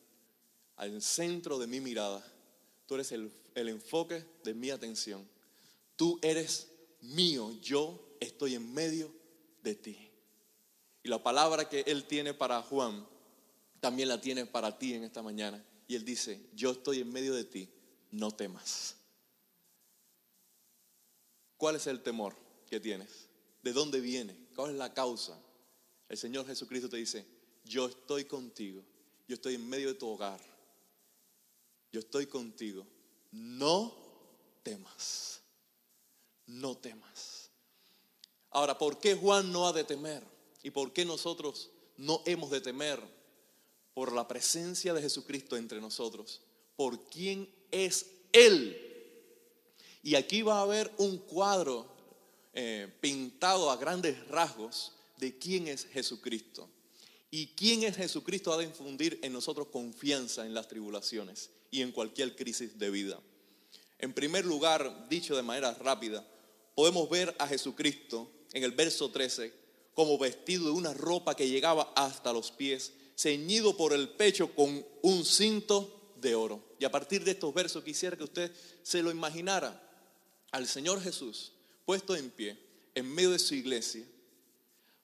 el 0.77 1.01
centro 1.01 1.57
de 1.57 1.67
mi 1.67 1.79
mirada. 1.79 2.23
Tú 2.85 2.95
eres 2.95 3.11
el, 3.11 3.31
el 3.55 3.69
enfoque 3.69 4.25
de 4.43 4.53
mi 4.53 4.69
atención. 4.69 5.27
Tú 5.95 6.19
eres 6.21 6.69
mío. 7.01 7.51
Yo 7.61 8.17
estoy 8.19 8.55
en 8.55 8.73
medio 8.73 9.11
de 9.63 9.75
ti. 9.75 10.11
Y 11.03 11.09
la 11.09 11.21
palabra 11.21 11.69
que 11.69 11.81
Él 11.81 12.05
tiene 12.05 12.33
para 12.33 12.61
Juan, 12.61 13.07
también 13.79 14.09
la 14.09 14.19
tiene 14.19 14.45
para 14.45 14.77
ti 14.77 14.93
en 14.93 15.03
esta 15.03 15.21
mañana. 15.21 15.63
Y 15.87 15.95
Él 15.95 16.03
dice, 16.03 16.49
yo 16.53 16.71
estoy 16.71 17.01
en 17.01 17.11
medio 17.11 17.33
de 17.33 17.45
ti, 17.45 17.69
no 18.11 18.31
temas. 18.31 18.95
¿Cuál 21.57 21.75
es 21.75 21.87
el 21.87 22.01
temor 22.01 22.35
que 22.67 22.79
tienes? 22.79 23.27
¿De 23.61 23.73
dónde 23.73 23.99
viene? 23.99 24.35
¿Cuál 24.55 24.71
es 24.71 24.77
la 24.77 24.93
causa? 24.93 25.39
El 26.09 26.17
Señor 26.17 26.45
Jesucristo 26.45 26.89
te 26.89 26.97
dice, 26.97 27.25
yo 27.63 27.87
estoy 27.87 28.25
contigo, 28.25 28.83
yo 29.27 29.35
estoy 29.35 29.55
en 29.55 29.67
medio 29.67 29.87
de 29.89 29.95
tu 29.95 30.07
hogar, 30.07 30.39
yo 31.95 32.01
estoy 32.01 32.27
contigo, 32.27 32.85
no 33.31 33.93
temas, 34.63 35.41
no 36.45 36.77
temas. 36.77 37.49
Ahora, 38.51 38.77
¿por 38.77 38.99
qué 38.99 39.15
Juan 39.15 39.51
no 39.51 39.67
ha 39.67 39.73
de 39.73 39.83
temer? 39.83 40.23
¿Y 40.61 40.69
por 40.69 40.93
qué 40.93 41.05
nosotros 41.05 41.71
no 41.97 42.21
hemos 42.25 42.51
de 42.51 42.61
temer? 42.61 43.15
por 43.95 44.11
la 44.11 44.27
presencia 44.27 44.93
de 44.93 45.01
Jesucristo 45.01 45.55
entre 45.55 45.79
nosotros, 45.79 46.41
por 46.75 47.05
quién 47.05 47.49
es 47.71 48.05
Él. 48.33 48.77
Y 50.03 50.15
aquí 50.15 50.41
va 50.41 50.59
a 50.59 50.63
haber 50.63 50.93
un 50.97 51.17
cuadro 51.17 51.87
eh, 52.53 52.93
pintado 52.99 53.71
a 53.71 53.77
grandes 53.77 54.27
rasgos 54.27 54.91
de 55.17 55.39
quién 55.39 55.69
es 55.69 55.85
Jesucristo. 55.85 56.69
Y 57.31 57.47
quién 57.55 57.83
es 57.83 57.97
Jesucristo 57.97 58.53
ha 58.53 58.57
de 58.57 58.65
infundir 58.65 59.19
en 59.21 59.33
nosotros 59.33 59.67
confianza 59.67 60.45
en 60.45 60.53
las 60.53 60.67
tribulaciones 60.67 61.49
y 61.71 61.81
en 61.81 61.91
cualquier 61.91 62.35
crisis 62.35 62.77
de 62.77 62.89
vida. 62.89 63.19
En 63.99 64.13
primer 64.13 64.45
lugar, 64.45 65.07
dicho 65.09 65.35
de 65.35 65.41
manera 65.41 65.73
rápida, 65.73 66.25
podemos 66.75 67.09
ver 67.09 67.35
a 67.39 67.47
Jesucristo 67.47 68.31
en 68.53 68.63
el 68.63 68.71
verso 68.71 69.09
13 69.09 69.53
como 69.93 70.17
vestido 70.17 70.65
de 70.65 70.71
una 70.71 70.93
ropa 70.93 71.35
que 71.35 71.49
llegaba 71.49 71.93
hasta 71.95 72.33
los 72.33 72.51
pies 72.51 72.93
ceñido 73.17 73.77
por 73.77 73.93
el 73.93 74.09
pecho 74.09 74.53
con 74.53 74.85
un 75.01 75.25
cinto 75.25 76.13
de 76.17 76.35
oro. 76.35 76.75
Y 76.79 76.85
a 76.85 76.91
partir 76.91 77.23
de 77.23 77.31
estos 77.31 77.53
versos 77.53 77.83
quisiera 77.83 78.17
que 78.17 78.25
usted 78.25 78.51
se 78.83 79.01
lo 79.01 79.11
imaginara 79.11 79.81
al 80.51 80.67
Señor 80.67 81.01
Jesús 81.01 81.53
puesto 81.85 82.15
en 82.15 82.29
pie 82.29 82.57
en 82.95 83.13
medio 83.13 83.31
de 83.31 83.39
su 83.39 83.55
iglesia, 83.55 84.05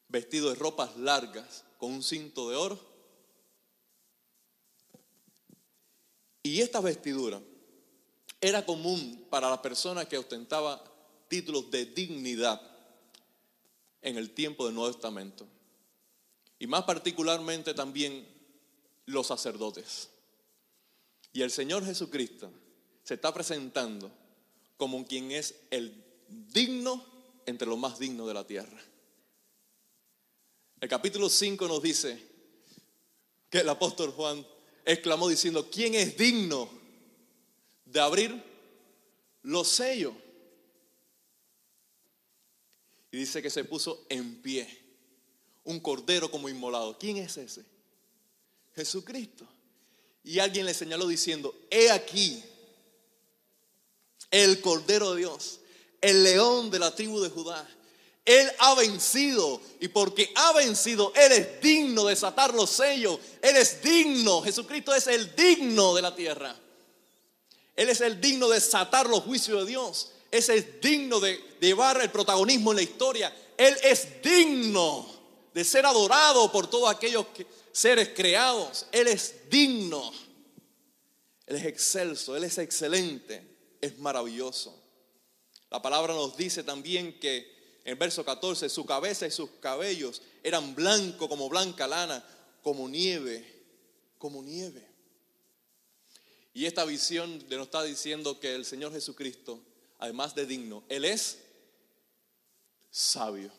vestido 0.07 0.49
de 0.49 0.55
ropas 0.55 0.97
largas 0.97 1.63
con 1.81 1.93
un 1.93 2.03
cinto 2.03 2.47
de 2.47 2.55
oro. 2.55 2.79
Y 6.43 6.61
esta 6.61 6.79
vestidura 6.79 7.41
era 8.39 8.63
común 8.63 9.25
para 9.31 9.49
las 9.49 9.57
personas 9.61 10.05
que 10.05 10.19
ostentaba 10.19 10.83
títulos 11.27 11.71
de 11.71 11.87
dignidad 11.87 12.61
en 14.03 14.15
el 14.15 14.29
tiempo 14.29 14.67
del 14.67 14.75
Nuevo 14.75 14.93
Testamento 14.93 15.47
y 16.59 16.67
más 16.67 16.83
particularmente 16.83 17.73
también 17.73 18.27
los 19.07 19.25
sacerdotes. 19.25 20.11
Y 21.33 21.41
el 21.41 21.49
Señor 21.49 21.83
Jesucristo 21.83 22.51
se 23.03 23.15
está 23.15 23.33
presentando 23.33 24.11
como 24.77 25.03
quien 25.03 25.31
es 25.31 25.55
el 25.71 25.95
digno 26.53 27.03
entre 27.47 27.67
los 27.67 27.79
más 27.79 27.97
dignos 27.97 28.27
de 28.27 28.35
la 28.35 28.45
tierra. 28.45 28.90
El 30.81 30.89
capítulo 30.89 31.29
5 31.29 31.67
nos 31.67 31.81
dice 31.83 32.19
que 33.51 33.59
el 33.59 33.69
apóstol 33.69 34.11
Juan 34.11 34.45
exclamó 34.83 35.29
diciendo, 35.29 35.69
¿quién 35.69 35.93
es 35.93 36.17
digno 36.17 36.67
de 37.85 37.99
abrir 37.99 38.43
los 39.43 39.67
sellos? 39.67 40.13
Y 43.11 43.17
dice 43.17 43.43
que 43.43 43.51
se 43.51 43.63
puso 43.63 44.05
en 44.09 44.41
pie, 44.41 44.67
un 45.65 45.79
cordero 45.79 46.31
como 46.31 46.49
inmolado. 46.49 46.97
¿Quién 46.97 47.17
es 47.17 47.37
ese? 47.37 47.63
Jesucristo. 48.73 49.45
Y 50.23 50.39
alguien 50.39 50.65
le 50.65 50.73
señaló 50.73 51.07
diciendo, 51.07 51.53
he 51.69 51.91
aquí 51.91 52.43
el 54.31 54.61
cordero 54.61 55.11
de 55.11 55.19
Dios, 55.19 55.59
el 56.01 56.23
león 56.23 56.71
de 56.71 56.79
la 56.79 56.95
tribu 56.95 57.19
de 57.19 57.29
Judá. 57.29 57.69
Él 58.23 58.51
ha 58.59 58.75
vencido 58.75 59.59
y 59.79 59.87
porque 59.87 60.31
ha 60.35 60.53
vencido, 60.53 61.11
Él 61.15 61.31
es 61.31 61.61
digno 61.61 62.05
de 62.05 62.11
desatar 62.11 62.53
los 62.53 62.69
sellos. 62.69 63.19
Él 63.41 63.57
es 63.57 63.81
digno, 63.81 64.41
Jesucristo 64.41 64.93
es 64.93 65.07
el 65.07 65.35
digno 65.35 65.95
de 65.95 66.01
la 66.01 66.15
tierra. 66.15 66.55
Él 67.75 67.89
es 67.89 68.01
el 68.01 68.21
digno 68.21 68.47
de 68.49 68.55
desatar 68.55 69.07
los 69.07 69.21
juicios 69.23 69.61
de 69.61 69.71
Dios. 69.71 70.11
Ese 70.29 70.55
es 70.55 70.81
digno 70.81 71.19
de 71.19 71.41
llevar 71.59 71.99
el 72.01 72.11
protagonismo 72.11 72.71
en 72.71 72.77
la 72.77 72.83
historia. 72.83 73.35
Él 73.57 73.75
es 73.83 74.21
digno 74.21 75.05
de 75.53 75.63
ser 75.63 75.85
adorado 75.85 76.51
por 76.51 76.69
todos 76.69 76.89
aquellos 76.89 77.25
seres 77.71 78.09
creados. 78.15 78.85
Él 78.91 79.07
es 79.07 79.49
digno. 79.49 80.11
Él 81.47 81.57
es 81.57 81.65
excelso, 81.65 82.37
Él 82.37 82.45
es 82.45 82.57
excelente, 82.59 83.43
es 83.81 83.97
maravilloso. 83.99 84.73
La 85.69 85.81
palabra 85.81 86.13
nos 86.13 86.37
dice 86.37 86.63
también 86.63 87.19
que 87.19 87.60
en 87.83 87.97
verso 87.97 88.23
14, 88.23 88.69
su 88.69 88.85
cabeza 88.85 89.25
y 89.25 89.31
sus 89.31 89.49
cabellos 89.59 90.21
eran 90.43 90.75
blancos 90.75 91.27
como 91.27 91.49
blanca 91.49 91.87
lana, 91.87 92.23
como 92.61 92.87
nieve, 92.87 93.43
como 94.17 94.43
nieve. 94.43 94.87
Y 96.53 96.65
esta 96.65 96.85
visión 96.85 97.43
nos 97.49 97.61
está 97.61 97.83
diciendo 97.83 98.39
que 98.39 98.53
el 98.53 98.65
Señor 98.65 98.91
Jesucristo, 98.91 99.59
además 99.99 100.35
de 100.35 100.45
digno, 100.45 100.83
Él 100.89 101.05
es 101.05 101.39
sabio. 102.89 103.51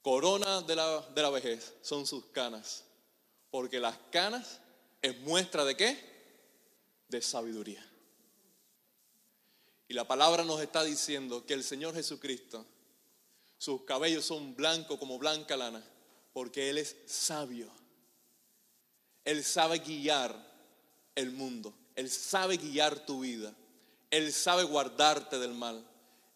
Corona 0.00 0.62
de 0.62 0.74
la, 0.74 1.00
de 1.14 1.22
la 1.22 1.30
vejez 1.30 1.74
son 1.82 2.06
sus 2.06 2.26
canas, 2.26 2.84
porque 3.50 3.78
las 3.78 3.96
canas 4.10 4.58
es 5.00 5.16
muestra 5.20 5.64
de 5.64 5.76
qué? 5.76 5.98
De 7.08 7.22
sabiduría. 7.22 7.91
Y 9.92 9.94
la 9.94 10.08
palabra 10.08 10.42
nos 10.42 10.62
está 10.62 10.82
diciendo 10.84 11.44
que 11.44 11.52
el 11.52 11.62
Señor 11.62 11.94
Jesucristo, 11.94 12.64
sus 13.58 13.82
cabellos 13.82 14.24
son 14.24 14.56
blancos 14.56 14.98
como 14.98 15.18
blanca 15.18 15.54
lana, 15.54 15.84
porque 16.32 16.70
Él 16.70 16.78
es 16.78 16.96
sabio. 17.04 17.68
Él 19.22 19.44
sabe 19.44 19.80
guiar 19.80 20.34
el 21.14 21.32
mundo. 21.32 21.74
Él 21.94 22.08
sabe 22.08 22.56
guiar 22.56 23.04
tu 23.04 23.20
vida. 23.20 23.54
Él 24.10 24.32
sabe 24.32 24.62
guardarte 24.62 25.38
del 25.38 25.52
mal. 25.52 25.86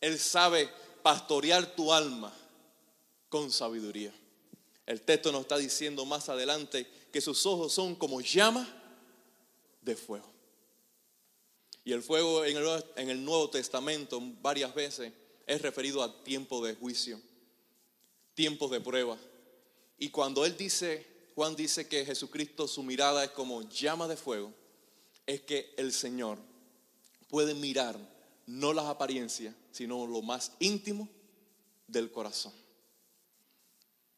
Él 0.03 0.19
sabe 0.19 0.69
pastorear 1.03 1.75
tu 1.75 1.95
alma 1.95 2.35
con 3.31 3.51
sabiduría. 3.51 4.13
El 4.85 5.01
texto 5.01 5.33
nos 5.33 5.41
está 5.41 5.57
diciendo 5.57 6.05
más 6.05 6.29
adelante 6.29 6.87
que 7.11 7.23
sus 7.23 7.47
ojos 7.47 7.73
son 7.73 7.95
como 7.95 8.21
llama 8.21 8.69
de 9.81 9.97
fuego. 9.97 10.36
Y 11.87 11.93
el 11.93 12.03
fuego 12.03 12.45
en 12.45 12.57
el, 13.09 13.25
Nuevo 13.25 13.49
Testamento 13.49 14.21
varias 14.43 14.75
veces 14.75 15.13
es 15.47 15.63
referido 15.63 16.03
a 16.03 16.25
tiempo 16.25 16.67
de 16.67 16.75
juicio, 16.75 17.21
tiempos 18.35 18.73
de 18.73 18.81
prueba. 18.81 19.17
Y 19.97 20.09
cuando 20.09 20.45
él 20.45 20.57
dice, 20.57 21.07
Juan 21.37 21.55
dice 21.55 21.87
que 21.87 22.05
Jesucristo 22.05 22.67
su 22.67 22.83
mirada 22.83 23.23
es 23.23 23.31
como 23.31 23.63
llama 23.69 24.09
de 24.09 24.17
fuego, 24.17 24.53
es 25.27 25.43
que 25.43 25.73
el 25.77 25.93
Señor 25.93 26.39
puede 27.29 27.55
mirar 27.55 27.97
no 28.47 28.73
las 28.73 28.87
apariencias, 28.87 29.55
sino 29.71 30.09
lo 30.09 30.23
más 30.23 30.55
íntimo 30.59 31.09
del 31.87 32.11
corazón. 32.11 32.53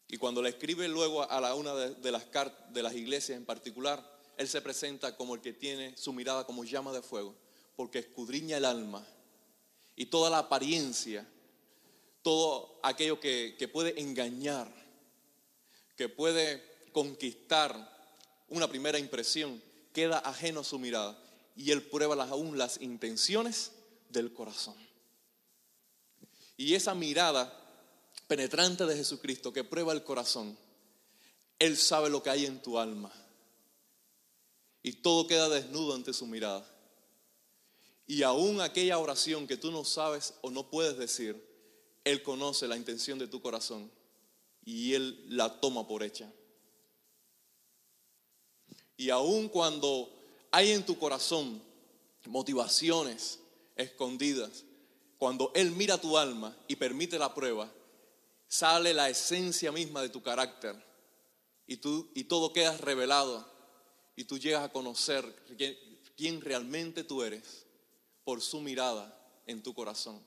Y 0.09 0.16
cuando 0.16 0.40
le 0.40 0.48
escribe 0.48 0.88
luego 0.88 1.31
a 1.31 1.38
la 1.38 1.54
una 1.54 1.74
de, 1.74 2.12
las, 2.12 2.24
de 2.72 2.83
las 2.83 2.94
iglesias 2.94 3.37
en 3.37 3.44
particular, 3.44 4.02
él 4.38 4.48
se 4.48 4.62
presenta 4.62 5.18
como 5.18 5.35
el 5.35 5.42
que 5.42 5.52
tiene 5.52 5.94
su 5.98 6.14
mirada 6.14 6.46
como 6.46 6.64
llama 6.64 6.94
de 6.94 7.02
fuego 7.02 7.37
porque 7.79 8.01
escudriña 8.01 8.57
el 8.57 8.64
alma 8.64 9.07
y 9.95 10.07
toda 10.07 10.31
la 10.31 10.38
apariencia, 10.38 11.25
todo 12.23 12.81
aquello 12.83 13.21
que, 13.21 13.71
puede 13.73 14.01
engañar, 14.01 14.69
que 15.97 16.09
puede 16.09 16.61
conquistar 16.91 17.73
una 18.49 18.67
primera 18.67 18.99
impresión, 18.99 19.62
queda 19.93 20.19
ajeno 20.19 20.62
a 20.62 20.64
su 20.64 20.81
mirada 20.81 21.17
y 21.55 21.71
él 21.71 21.85
prueba 21.85 22.21
aún 22.25 22.59
las 22.59 22.81
intenciones 22.81 23.71
del 24.09 24.35
corazón. 24.35 24.75
Y 26.57 26.75
esa 26.75 26.97
mirada 26.97 27.57
penetrante 28.27 28.87
de 28.87 28.97
Jesucristo 28.97 29.53
que 29.53 29.62
prueba 29.62 29.93
el 29.93 30.03
corazón, 30.03 30.59
Él 31.61 31.77
sabe 31.77 32.11
lo 32.11 32.25
que 32.25 32.31
hay 32.31 32.45
en 32.45 32.61
tu 32.61 32.77
alma. 32.77 33.12
Y 34.83 34.95
todo 34.95 35.29
queda 35.29 35.49
desnudo 35.49 35.95
ante 35.95 36.12
su 36.12 36.27
mirada. 36.27 36.69
Y 38.11 38.23
aún 38.23 38.62
aquella 38.62 38.99
oración 38.99 39.47
que 39.47 39.59
tú 39.59 39.71
no 39.71 39.85
sabes 39.85 40.33
o 40.40 40.51
no 40.51 40.71
puedes 40.71 40.97
decir, 40.97 41.47
Él 42.05 42.23
conoce 42.23 42.66
la 42.66 42.75
intención 42.75 43.18
de 43.18 43.29
tu 43.29 43.42
corazón 43.42 43.92
y 44.64 44.94
Él 44.94 45.27
la 45.29 45.61
toma 45.61 45.87
por 45.87 46.03
hecha. 46.03 46.33
Y 48.97 49.11
aún 49.11 49.51
cuando 49.51 50.11
hay 50.51 50.73
en 50.73 50.87
tu 50.87 50.99
corazón 50.99 51.62
motivaciones 52.25 53.40
escondidas, 53.77 54.64
cuando 55.18 55.53
Él 55.55 55.73
mira 55.73 56.01
tu 56.01 56.16
alma 56.16 56.57
y 56.66 56.77
permite 56.77 57.18
la 57.18 57.35
prueba, 57.35 57.71
sale 58.47 58.94
la 58.94 59.11
esencia 59.11 59.71
misma 59.71 60.01
de 60.01 60.09
tu 60.09 60.23
carácter 60.23 60.83
y, 61.66 61.77
tú, 61.77 62.11
y 62.14 62.25
todo 62.25 62.55
queda 62.55 62.75
revelado 62.79 63.47
y 64.16 64.25
tú 64.25 64.38
llegas 64.38 64.64
a 64.64 64.73
conocer 64.73 65.27
quién 66.16 66.40
realmente 66.40 67.05
tú 67.05 67.23
eres 67.23 67.67
por 68.29 68.43
su 68.43 68.61
mirada 68.61 69.19
en 69.47 69.62
tu 69.62 69.73
corazón. 69.73 70.23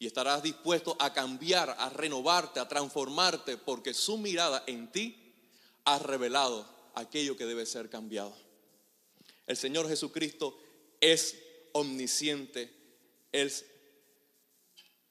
Y 0.00 0.08
estarás 0.08 0.42
dispuesto 0.42 0.96
a 0.98 1.12
cambiar, 1.12 1.70
a 1.78 1.88
renovarte, 1.88 2.58
a 2.58 2.66
transformarte, 2.66 3.56
porque 3.58 3.94
su 3.94 4.18
mirada 4.18 4.64
en 4.66 4.90
ti 4.90 5.32
ha 5.84 6.00
revelado 6.00 6.68
aquello 6.96 7.36
que 7.36 7.46
debe 7.46 7.64
ser 7.64 7.88
cambiado. 7.88 8.34
El 9.46 9.56
Señor 9.56 9.88
Jesucristo 9.88 10.58
es 11.00 11.38
omnisciente, 11.70 12.72
es 13.30 13.66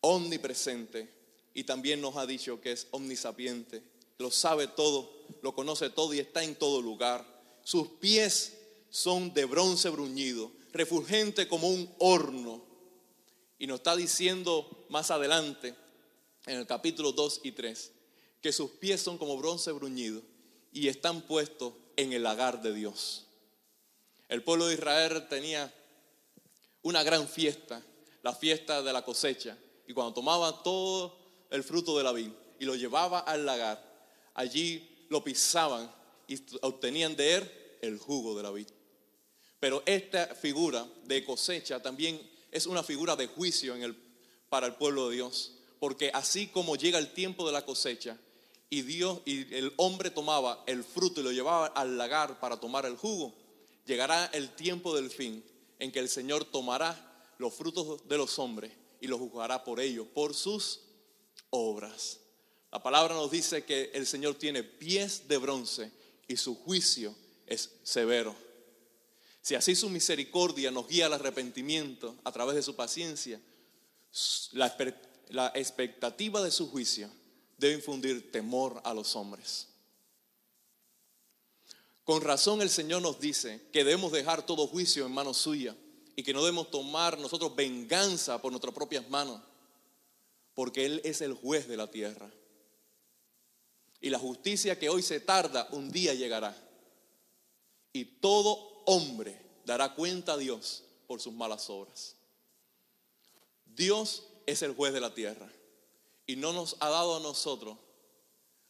omnipresente 0.02 1.10
y 1.54 1.63
también 1.63 2.02
nos 2.02 2.17
ha 2.17 2.26
dicho 2.26 2.60
que 2.60 2.74
es 2.74 2.89
omnisapiente, 2.91 3.82
lo 4.17 4.32
sabe 4.32 4.67
todo, 4.67 5.10
lo 5.41 5.56
conoce 5.56 5.89
todo 5.89 6.13
y 6.13 6.19
está 6.19 6.43
en 6.43 6.56
todo 6.56 6.82
lugar. 6.82 7.26
Sus 7.63 7.88
pies 7.88 8.58
son 8.89 9.34
de 9.34 9.45
bronce 9.45 9.88
bruñido 9.88 10.52
refulgente 10.73 11.47
como 11.47 11.69
un 11.69 11.93
horno. 11.99 12.63
Y 13.60 13.67
nos 13.67 13.77
está 13.77 13.95
diciendo 13.95 14.86
más 14.89 15.12
adelante, 15.12 15.75
en 16.45 16.57
el 16.57 16.65
capítulo 16.65 17.12
2 17.12 17.41
y 17.43 17.51
3, 17.51 17.91
que 18.41 18.51
sus 18.51 18.71
pies 18.71 19.01
son 19.01 19.17
como 19.17 19.38
bronce 19.38 19.71
bruñido 19.71 20.21
y 20.71 20.88
están 20.88 21.21
puestos 21.21 21.73
en 21.95 22.13
el 22.13 22.23
lagar 22.23 22.62
de 22.62 22.73
Dios. 22.73 23.27
El 24.29 24.43
pueblo 24.43 24.67
de 24.67 24.75
Israel 24.75 25.27
tenía 25.29 25.71
una 26.81 27.03
gran 27.03 27.27
fiesta, 27.27 27.84
la 28.23 28.34
fiesta 28.34 28.81
de 28.81 28.93
la 28.93 29.03
cosecha, 29.03 29.57
y 29.88 29.93
cuando 29.93 30.13
tomaba 30.13 30.63
todo 30.63 31.17
el 31.49 31.63
fruto 31.63 31.97
de 31.97 32.03
la 32.03 32.13
vid 32.13 32.31
y 32.60 32.65
lo 32.65 32.75
llevaba 32.75 33.19
al 33.19 33.45
lagar, 33.45 33.84
allí 34.34 35.05
lo 35.10 35.23
pisaban 35.23 35.91
y 36.27 36.41
obtenían 36.62 37.15
de 37.15 37.36
él 37.36 37.51
el 37.81 37.97
jugo 37.99 38.36
de 38.36 38.43
la 38.43 38.51
vid. 38.51 38.67
Pero 39.62 39.84
esta 39.86 40.26
figura 40.34 40.88
de 41.04 41.24
cosecha 41.24 41.80
también 41.80 42.19
es 42.50 42.65
una 42.65 42.82
figura 42.82 43.15
de 43.15 43.28
juicio 43.28 43.76
para 44.50 44.65
el 44.65 44.74
pueblo 44.74 45.08
de 45.08 45.17
Dios. 45.17 45.54
Porque 45.80 46.10
así 46.15 46.47
como 46.47 46.76
llega 46.76 46.97
el 46.97 47.13
tiempo 47.13 47.45
de 47.45 47.54
la 47.54 47.63
cosecha 47.63 48.17
y 48.71 48.82
Dios 48.82 49.21
y 49.24 49.54
el 49.54 49.71
hombre 49.78 50.10
tomaba 50.10 50.63
el 50.65 50.84
fruto 50.84 51.21
y 51.21 51.24
lo 51.24 51.32
llevaba 51.32 51.67
al 51.67 51.95
lagar 51.95 52.39
para 52.39 52.60
tomar 52.60 52.88
el 52.88 52.97
jugo, 52.97 53.36
llegará 53.86 54.26
el 54.34 54.50
tiempo 54.56 54.95
del 54.95 55.12
fin 55.12 55.45
en 55.78 55.91
que 55.91 56.00
el 56.00 56.10
Señor 56.10 56.43
tomará 56.45 57.36
los 57.38 57.54
frutos 57.54 58.08
de 58.10 58.17
los 58.17 58.39
hombres 58.39 58.71
y 59.00 59.06
los 59.06 59.19
juzgará 59.19 59.63
por 59.63 59.80
ellos, 59.80 60.08
por 60.12 60.34
sus 60.34 60.82
obras. 61.52 62.19
La 62.71 62.82
palabra 62.82 63.13
nos 63.13 63.30
dice 63.30 63.63
que 63.63 63.91
el 63.93 64.08
Señor 64.08 64.34
tiene 64.36 64.63
pies 64.63 65.28
de 65.28 65.38
bronce 65.38 65.91
y 66.28 66.36
su 66.36 66.56
juicio 66.56 67.13
es 67.45 67.69
severo. 67.84 68.36
Si 69.41 69.56
así 69.56 69.75
su 69.75 69.89
misericordia 69.89 70.69
nos 70.69 70.88
guía 70.88 71.08
al 71.08 71.13
arrepentimiento 71.13 72.15
a 72.23 72.32
través 72.32 72.56
de 72.56 72.62
su 72.62 72.75
paciencia, 72.75 73.41
la, 74.51 75.51
expectativa 75.56 76.43
de 76.43 76.51
su 76.51 76.69
juicio 76.69 77.10
debe 77.58 77.75
infundir 77.75 78.32
temor 78.32 78.82
a 78.84 78.93
los 78.93 79.15
hombres. 79.15 79.67
Con 82.04 82.21
razón 82.21 82.62
el 82.62 82.69
Señor 82.69 83.01
nos 83.01 83.19
dice 83.19 83.62
que 83.71 83.84
debemos 83.84 84.12
dejar 84.12 84.45
todo 84.45 84.67
juicio 84.67 85.06
en 85.06 85.13
manos 85.13 85.38
suyas 85.38 85.75
y 86.15 86.23
que 86.23 86.34
no 86.34 86.41
debemos 86.41 86.69
tomar 86.69 87.17
nosotros 87.17 87.56
venganza 87.56 88.41
por 88.41 88.51
nuestras 88.51 88.73
propias 88.73 89.10
manos. 89.10 89.41
porque 90.54 90.86
Él 90.86 91.01
es 91.06 91.21
el 91.21 91.34
juez 91.34 91.67
de 91.67 91.77
la 91.77 91.89
tierra. 91.89 92.30
Y 94.01 94.10
la 94.10 94.19
justicia 94.19 94.77
que 94.77 94.89
hoy 94.89 95.01
se 95.01 95.21
tarda, 95.21 95.69
un 95.71 95.91
día 95.91 96.13
llegará. 96.13 96.56
Y 97.93 98.04
todo 98.04 98.70
hombre 98.91 99.39
dará 99.65 99.95
cuenta 99.95 100.34
a 100.34 100.38
Dios 100.38 100.84
por 101.08 101.21
sus 101.21 101.34
malas 101.34 101.69
obras. 101.69 102.15
Dios 103.65 104.27
es 104.45 104.62
el 104.63 104.75
juez 104.75 104.93
de 104.93 104.99
la 104.99 105.13
tierra 105.13 105.49
y 106.25 106.36
no 106.36 106.51
nos 106.51 106.75
ha 106.80 106.89
dado 106.89 107.15
a 107.15 107.19
nosotros 107.21 107.77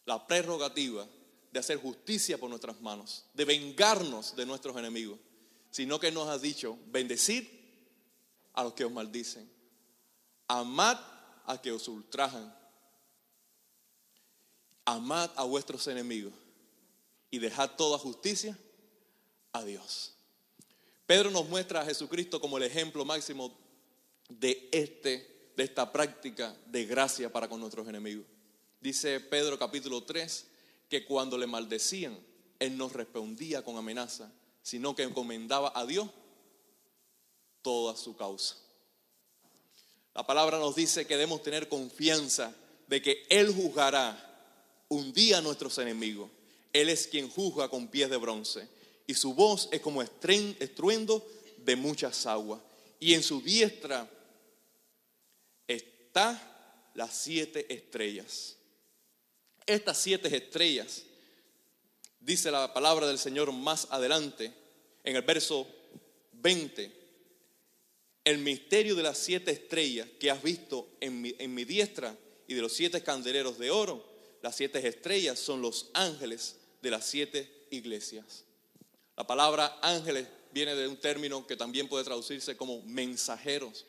la 0.04 0.26
prerrogativa 0.26 1.06
de 1.50 1.58
hacer 1.58 1.78
justicia 1.78 2.38
por 2.38 2.48
nuestras 2.48 2.80
manos, 2.80 3.24
de 3.34 3.44
vengarnos 3.44 4.36
de 4.36 4.46
nuestros 4.46 4.76
enemigos, 4.76 5.18
sino 5.70 5.98
que 5.98 6.12
nos 6.12 6.28
ha 6.28 6.38
dicho, 6.38 6.78
bendecid 6.86 7.44
a 8.54 8.62
los 8.62 8.74
que 8.74 8.84
os 8.84 8.92
maldicen, 8.92 9.50
amad 10.46 10.98
a 11.46 11.60
que 11.60 11.72
os 11.72 11.88
ultrajan, 11.88 12.54
amad 14.84 15.30
a 15.36 15.44
vuestros 15.44 15.86
enemigos 15.88 16.32
y 17.30 17.38
dejad 17.38 17.72
toda 17.76 17.98
justicia 17.98 18.56
Dios. 19.60 20.14
Pedro 21.06 21.30
nos 21.30 21.46
muestra 21.46 21.82
a 21.82 21.84
Jesucristo 21.84 22.40
como 22.40 22.56
el 22.56 22.62
ejemplo 22.62 23.04
máximo 23.04 23.54
de, 24.30 24.70
este, 24.72 25.50
de 25.54 25.64
esta 25.64 25.92
práctica 25.92 26.56
de 26.66 26.86
gracia 26.86 27.30
para 27.30 27.48
con 27.48 27.60
nuestros 27.60 27.86
enemigos. 27.86 28.24
Dice 28.80 29.20
Pedro 29.20 29.58
capítulo 29.58 30.04
3 30.04 30.46
que 30.88 31.04
cuando 31.04 31.36
le 31.36 31.46
maldecían, 31.46 32.18
él 32.58 32.78
no 32.78 32.88
respondía 32.88 33.62
con 33.62 33.76
amenaza, 33.76 34.32
sino 34.62 34.96
que 34.96 35.02
encomendaba 35.02 35.70
a 35.74 35.84
Dios 35.84 36.08
toda 37.60 37.94
su 37.94 38.16
causa. 38.16 38.56
La 40.14 40.26
palabra 40.26 40.58
nos 40.58 40.74
dice 40.76 41.06
que 41.06 41.14
debemos 41.14 41.42
tener 41.42 41.68
confianza 41.68 42.54
de 42.86 43.02
que 43.02 43.26
Él 43.28 43.52
juzgará 43.54 44.18
un 44.88 45.12
día 45.12 45.38
a 45.38 45.42
nuestros 45.42 45.76
enemigos. 45.78 46.30
Él 46.72 46.88
es 46.88 47.06
quien 47.06 47.30
juzga 47.30 47.68
con 47.68 47.88
pies 47.88 48.08
de 48.08 48.16
bronce 48.16 48.81
y 49.06 49.14
su 49.14 49.34
voz 49.34 49.68
es 49.72 49.80
como 49.80 50.02
estruendo 50.02 51.26
de 51.58 51.76
muchas 51.76 52.26
aguas. 52.26 52.60
Y 53.00 53.14
en 53.14 53.22
su 53.22 53.40
diestra 53.40 54.08
está 55.66 56.90
las 56.94 57.14
siete 57.14 57.72
estrellas. 57.72 58.56
Estas 59.66 59.98
siete 59.98 60.34
estrellas, 60.34 61.02
dice 62.20 62.50
la 62.50 62.72
palabra 62.72 63.06
del 63.06 63.18
Señor 63.18 63.52
más 63.52 63.86
adelante, 63.90 64.52
en 65.04 65.16
el 65.16 65.22
verso 65.22 65.66
20, 66.32 66.92
el 68.24 68.38
misterio 68.38 68.94
de 68.94 69.02
las 69.02 69.18
siete 69.18 69.50
estrellas 69.50 70.08
que 70.20 70.30
has 70.30 70.42
visto 70.42 70.88
en 71.00 71.20
mi, 71.20 71.34
en 71.38 71.54
mi 71.54 71.64
diestra 71.64 72.16
y 72.46 72.54
de 72.54 72.62
los 72.62 72.72
siete 72.72 73.02
candeleros 73.02 73.58
de 73.58 73.70
oro, 73.70 74.04
las 74.42 74.56
siete 74.56 74.86
estrellas 74.86 75.38
son 75.38 75.62
los 75.62 75.90
ángeles 75.94 76.56
de 76.82 76.90
las 76.90 77.06
siete 77.06 77.66
iglesias. 77.70 78.44
La 79.16 79.26
palabra 79.26 79.78
ángeles 79.82 80.26
viene 80.52 80.74
de 80.74 80.88
un 80.88 80.96
término 80.96 81.46
que 81.46 81.56
también 81.56 81.88
puede 81.88 82.04
traducirse 82.04 82.56
como 82.56 82.82
mensajeros. 82.82 83.86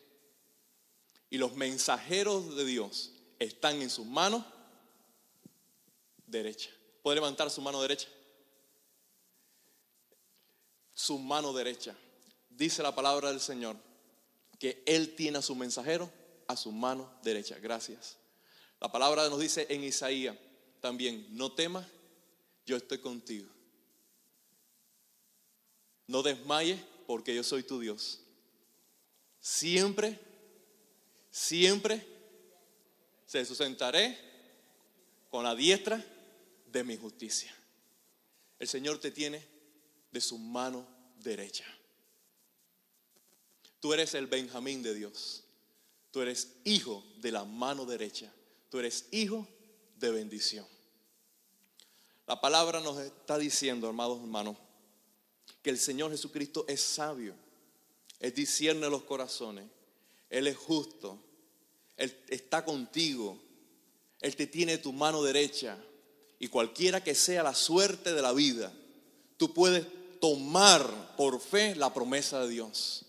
Y 1.29 1.37
los 1.37 1.55
mensajeros 1.55 2.55
de 2.55 2.65
Dios 2.65 3.11
están 3.39 3.81
en 3.81 3.89
sus 3.89 4.05
manos 4.05 4.43
derecha. 6.25 6.69
¿Puede 7.01 7.15
levantar 7.15 7.49
su 7.49 7.61
mano 7.61 7.81
derecha? 7.81 8.07
Su 10.93 11.17
mano 11.19 11.53
derecha. 11.53 11.95
Dice 12.49 12.83
la 12.83 12.93
palabra 12.93 13.29
del 13.29 13.39
Señor 13.39 13.75
que 14.59 14.83
Él 14.85 15.15
tiene 15.15 15.39
a 15.39 15.41
su 15.41 15.55
mensajero 15.55 16.11
a 16.47 16.55
su 16.55 16.71
mano 16.71 17.11
derecha. 17.23 17.57
Gracias. 17.59 18.17
La 18.79 18.91
palabra 18.91 19.27
nos 19.29 19.39
dice 19.39 19.65
en 19.69 19.83
Isaías 19.83 20.37
también, 20.81 21.25
no 21.31 21.53
temas, 21.53 21.87
yo 22.65 22.77
estoy 22.77 22.99
contigo. 22.99 23.49
No 26.07 26.21
desmayes 26.21 26.79
porque 27.07 27.33
yo 27.35 27.43
soy 27.43 27.63
tu 27.63 27.79
Dios. 27.79 28.19
Siempre, 29.39 30.19
siempre 31.29 32.05
se 33.25 33.45
sustentaré 33.45 34.17
con 35.29 35.43
la 35.43 35.55
diestra 35.55 36.03
de 36.67 36.83
mi 36.83 36.97
justicia. 36.97 37.53
El 38.59 38.67
Señor 38.67 38.99
te 38.99 39.11
tiene 39.11 39.45
de 40.11 40.21
su 40.21 40.37
mano 40.37 40.87
derecha. 41.17 41.65
Tú 43.79 43.93
eres 43.93 44.13
el 44.13 44.27
Benjamín 44.27 44.81
de 44.81 44.93
Dios. 44.93 45.43
Tú 46.11 46.21
eres 46.21 46.55
hijo 46.63 47.03
de 47.17 47.31
la 47.31 47.43
mano 47.43 47.85
derecha. 47.85 48.31
Tú 48.69 48.79
eres 48.79 49.07
hijo 49.11 49.47
de 49.97 50.11
bendición. 50.11 50.65
La 52.27 52.39
palabra 52.39 52.79
nos 52.79 52.99
está 52.99 53.37
diciendo, 53.37 53.89
amados 53.89 54.21
hermanos, 54.21 54.55
que 55.63 55.69
el 55.69 55.79
Señor 55.79 56.11
Jesucristo 56.11 56.65
es 56.67 56.81
sabio. 56.81 57.33
Él 58.19 58.33
discierne 58.33 58.89
los 58.89 59.03
corazones. 59.03 59.65
Él 60.29 60.47
es 60.47 60.57
justo. 60.57 61.17
Él 61.97 62.15
está 62.27 62.63
contigo. 62.63 63.41
Él 64.21 64.35
te 64.35 64.45
tiene 64.45 64.77
tu 64.77 64.93
mano 64.93 65.23
derecha 65.23 65.77
y 66.43 66.49
cualquiera 66.49 67.01
que 67.01 67.15
sea 67.15 67.41
la 67.41 67.55
suerte 67.55 68.13
de 68.13 68.21
la 68.21 68.33
vida, 68.33 68.73
tú 69.37 69.53
puedes 69.53 69.85
tomar 70.19 71.15
por 71.15 71.39
fe 71.39 71.73
la 71.73 71.93
promesa 71.93 72.41
de 72.41 72.49
Dios. 72.49 73.05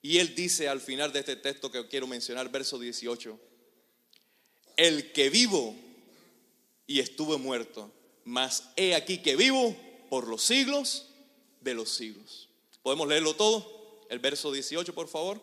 Y 0.00 0.18
él 0.18 0.34
dice 0.34 0.68
al 0.68 0.80
final 0.80 1.12
de 1.12 1.20
este 1.20 1.36
texto 1.36 1.70
que 1.70 1.86
quiero 1.88 2.06
mencionar, 2.06 2.50
verso 2.50 2.78
18, 2.78 3.38
el 4.78 5.12
que 5.12 5.28
vivo 5.28 5.74
y 6.86 7.00
estuve 7.00 7.36
muerto, 7.36 7.92
mas 8.24 8.70
he 8.76 8.94
aquí 8.94 9.18
que 9.18 9.36
vivo 9.36 9.76
por 10.08 10.26
los 10.26 10.42
siglos 10.42 11.11
de 11.62 11.74
los 11.74 11.90
siglos. 11.90 12.48
¿Podemos 12.82 13.08
leerlo 13.08 13.34
todo? 13.34 14.00
El 14.08 14.18
verso 14.18 14.52
18, 14.52 14.94
por 14.94 15.08
favor. 15.08 15.40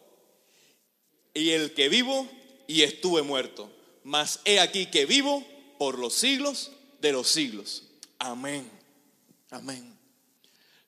Y 1.33 1.51
el 1.51 1.73
que 1.73 1.89
vivo 1.89 2.27
y 2.67 2.83
estuve 2.83 3.21
muerto, 3.21 3.71
mas 4.03 4.39
he 4.45 4.59
aquí 4.59 4.87
que 4.87 5.05
vivo 5.05 5.43
por 5.77 5.97
los 5.97 6.13
siglos 6.13 6.71
de 7.01 7.11
los 7.11 7.27
siglos. 7.27 7.83
Amén. 8.19 8.69
Amén. 9.49 9.97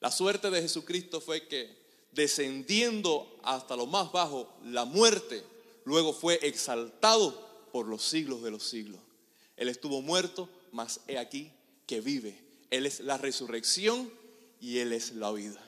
La 0.00 0.10
suerte 0.10 0.50
de 0.50 0.62
Jesucristo 0.62 1.20
fue 1.20 1.48
que 1.48 1.82
descendiendo 2.12 3.38
hasta 3.42 3.76
lo 3.76 3.86
más 3.86 4.12
bajo, 4.12 4.52
la 4.64 4.84
muerte, 4.84 5.42
luego 5.84 6.12
fue 6.12 6.38
exaltado 6.42 7.68
por 7.72 7.86
los 7.86 8.02
siglos 8.02 8.42
de 8.42 8.50
los 8.50 8.62
siglos. 8.62 9.00
Él 9.56 9.68
estuvo 9.68 10.02
muerto, 10.02 10.48
mas 10.72 11.00
he 11.08 11.18
aquí 11.18 11.50
que 11.86 12.00
vive. 12.00 12.38
Él 12.70 12.86
es 12.86 13.00
la 13.00 13.16
resurrección 13.16 14.12
y 14.62 14.78
Él 14.78 14.92
es 14.92 15.12
la 15.12 15.32
vida. 15.32 15.60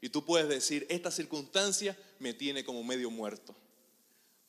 Y 0.00 0.08
tú 0.08 0.24
puedes 0.24 0.48
decir, 0.48 0.84
esta 0.90 1.12
circunstancia 1.12 1.96
me 2.18 2.34
tiene 2.34 2.64
como 2.64 2.82
medio 2.82 3.08
muerto. 3.08 3.54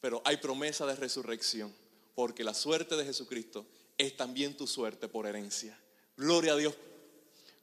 Pero 0.02 0.20
hay 0.26 0.38
promesa 0.38 0.88
de 0.88 0.96
resurrección, 0.96 1.72
porque 2.16 2.44
la 2.44 2.56
suerte 2.56 2.96
de 2.96 3.06
Jesucristo 3.06 3.68
es 4.00 4.18
también 4.18 4.58
tu 4.58 4.66
suerte 4.66 5.08
por 5.08 5.28
herencia. 5.28 5.80
Gloria 6.18 6.54
a 6.54 6.58
Dios. 6.58 6.74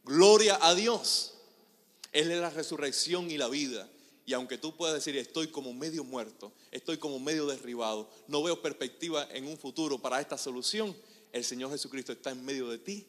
Gloria 0.05 0.57
a 0.63 0.77
Dios. 0.77 1.35
Él 2.13 2.31
es 2.31 2.41
la 2.41 2.51
resurrección 2.51 3.29
y 3.29 3.37
la 3.37 3.49
vida. 3.49 3.91
Y 4.25 4.33
aunque 4.33 4.57
tú 4.57 4.77
puedas 4.77 4.95
decir, 4.95 5.17
estoy 5.17 5.49
como 5.49 5.75
medio 5.75 6.05
muerto, 6.05 6.53
estoy 6.71 6.99
como 6.99 7.19
medio 7.19 7.49
derribado, 7.49 8.09
no 8.29 8.41
veo 8.45 8.63
perspectiva 8.63 9.27
en 9.33 9.49
un 9.49 9.59
futuro 9.59 9.99
para 9.99 10.21
esta 10.21 10.39
solución, 10.39 10.97
el 11.33 11.43
Señor 11.43 11.73
Jesucristo 11.73 12.13
está 12.13 12.31
en 12.31 12.45
medio 12.45 12.69
de 12.69 12.79
ti 12.79 13.05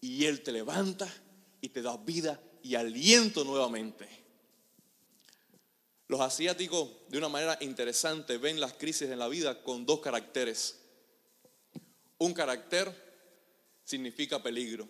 y 0.00 0.24
Él 0.24 0.42
te 0.42 0.50
levanta 0.50 1.08
y 1.60 1.68
te 1.68 1.82
da 1.82 1.96
vida 1.96 2.40
y 2.68 2.74
aliento 2.74 3.44
nuevamente. 3.44 4.06
Los 6.06 6.20
asiáticos, 6.20 6.90
de 7.08 7.16
una 7.16 7.30
manera 7.30 7.56
interesante, 7.62 8.36
ven 8.36 8.60
las 8.60 8.74
crisis 8.74 9.08
en 9.08 9.18
la 9.18 9.28
vida 9.28 9.62
con 9.62 9.86
dos 9.86 10.00
caracteres. 10.00 10.78
Un 12.18 12.34
carácter 12.34 12.92
significa 13.84 14.42
peligro, 14.42 14.86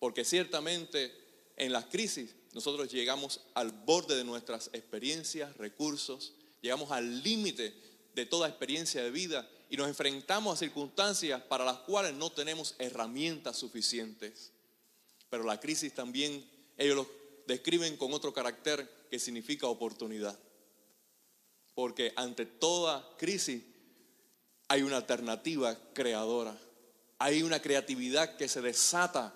porque 0.00 0.24
ciertamente 0.24 1.14
en 1.56 1.72
las 1.72 1.84
crisis 1.84 2.34
nosotros 2.52 2.90
llegamos 2.90 3.42
al 3.54 3.70
borde 3.70 4.16
de 4.16 4.24
nuestras 4.24 4.68
experiencias, 4.72 5.56
recursos, 5.56 6.34
llegamos 6.62 6.90
al 6.90 7.22
límite 7.22 7.74
de 8.16 8.26
toda 8.26 8.48
experiencia 8.48 9.04
de 9.04 9.12
vida 9.12 9.48
y 9.70 9.76
nos 9.76 9.86
enfrentamos 9.86 10.54
a 10.54 10.58
circunstancias 10.58 11.40
para 11.42 11.64
las 11.64 11.78
cuales 11.78 12.14
no 12.14 12.32
tenemos 12.32 12.74
herramientas 12.80 13.56
suficientes. 13.56 14.50
Pero 15.30 15.44
la 15.44 15.60
crisis 15.60 15.94
también 15.94 16.57
ellos 16.78 16.96
lo 16.96 17.08
describen 17.46 17.96
con 17.96 18.12
otro 18.14 18.32
carácter 18.32 18.88
que 19.10 19.18
significa 19.18 19.66
oportunidad. 19.66 20.38
Porque 21.74 22.12
ante 22.16 22.46
toda 22.46 23.16
crisis 23.18 23.62
hay 24.68 24.82
una 24.82 24.96
alternativa 24.96 25.76
creadora. 25.92 26.56
Hay 27.18 27.42
una 27.42 27.60
creatividad 27.60 28.36
que 28.36 28.48
se 28.48 28.62
desata 28.62 29.34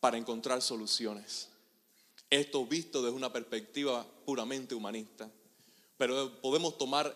para 0.00 0.18
encontrar 0.18 0.60
soluciones. 0.60 1.48
Esto 2.28 2.66
visto 2.66 3.02
desde 3.02 3.16
una 3.16 3.32
perspectiva 3.32 4.06
puramente 4.26 4.74
humanista. 4.74 5.30
Pero 5.96 6.40
podemos 6.40 6.76
tomar 6.76 7.14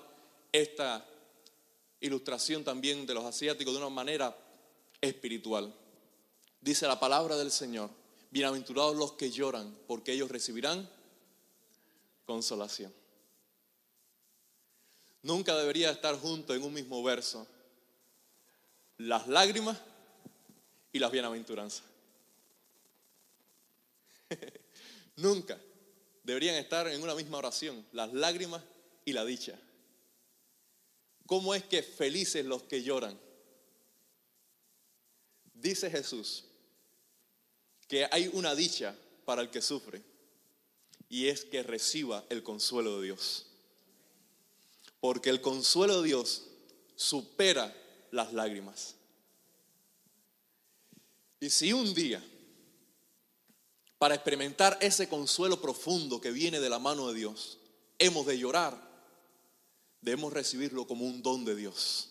esta 0.53 1.05
ilustración 2.01 2.65
también 2.65 3.07
de 3.07 3.15
los 3.15 3.25
asiáticos 3.25 3.75
de 3.75 3.81
una 3.81 3.91
manera 3.91 4.37
espiritual. 5.01 5.75
Dice 6.61 6.87
la 6.87 6.99
palabra 6.99 7.37
del 7.37 7.51
Señor, 7.51 7.91
bienaventurados 8.31 8.97
los 8.97 9.13
que 9.13 9.31
lloran, 9.31 9.77
porque 9.87 10.13
ellos 10.13 10.31
recibirán 10.31 10.89
consolación. 12.25 12.93
Nunca 15.23 15.57
debería 15.57 15.91
estar 15.91 16.19
junto 16.19 16.55
en 16.55 16.63
un 16.63 16.73
mismo 16.73 17.03
verso 17.03 17.47
las 18.99 19.27
lágrimas 19.27 19.79
y 20.93 20.99
las 20.99 21.11
bienaventuranzas. 21.11 21.85
Nunca 25.17 25.59
deberían 26.23 26.57
estar 26.57 26.89
en 26.89 27.03
una 27.03 27.15
misma 27.15 27.39
oración, 27.39 27.87
las 27.93 28.13
lágrimas 28.13 28.63
y 29.05 29.13
la 29.13 29.25
dicha. 29.25 29.59
¿Cómo 31.27 31.55
es 31.55 31.65
que 31.65 31.83
felices 31.83 32.45
los 32.45 32.63
que 32.65 32.83
lloran? 32.83 33.19
Dice 35.55 35.91
Jesús 35.91 36.45
que 37.89 38.09
hay 38.11 38.29
una 38.33 38.55
dicha 38.55 38.97
para 39.25 39.43
el 39.43 39.51
que 39.51 39.63
sufre 39.63 40.03
y 41.09 41.29
es 41.29 41.45
que 41.45 41.63
reciba 41.63 42.25
el 42.31 42.43
consuelo 42.43 43.01
de 43.01 43.07
Dios. 43.07 43.47
Porque 45.01 45.31
el 45.31 45.41
consuelo 45.41 46.03
de 46.03 46.09
Dios 46.09 46.45
supera 46.97 47.75
las 48.11 48.33
lágrimas. 48.33 48.97
Y 51.39 51.51
si 51.51 51.73
un 51.73 51.95
día, 51.95 52.23
para 53.99 54.15
experimentar 54.15 54.79
ese 54.81 55.09
consuelo 55.09 55.61
profundo 55.61 56.21
que 56.21 56.31
viene 56.31 56.61
de 56.61 56.71
la 56.71 56.79
mano 56.79 57.09
de 57.09 57.15
Dios, 57.15 57.59
hemos 57.99 58.27
de 58.27 58.39
llorar, 58.39 58.81
debemos 60.01 60.33
recibirlo 60.33 60.87
como 60.87 61.05
un 61.05 61.23
don 61.23 61.45
de 61.45 61.55
Dios. 61.55 62.11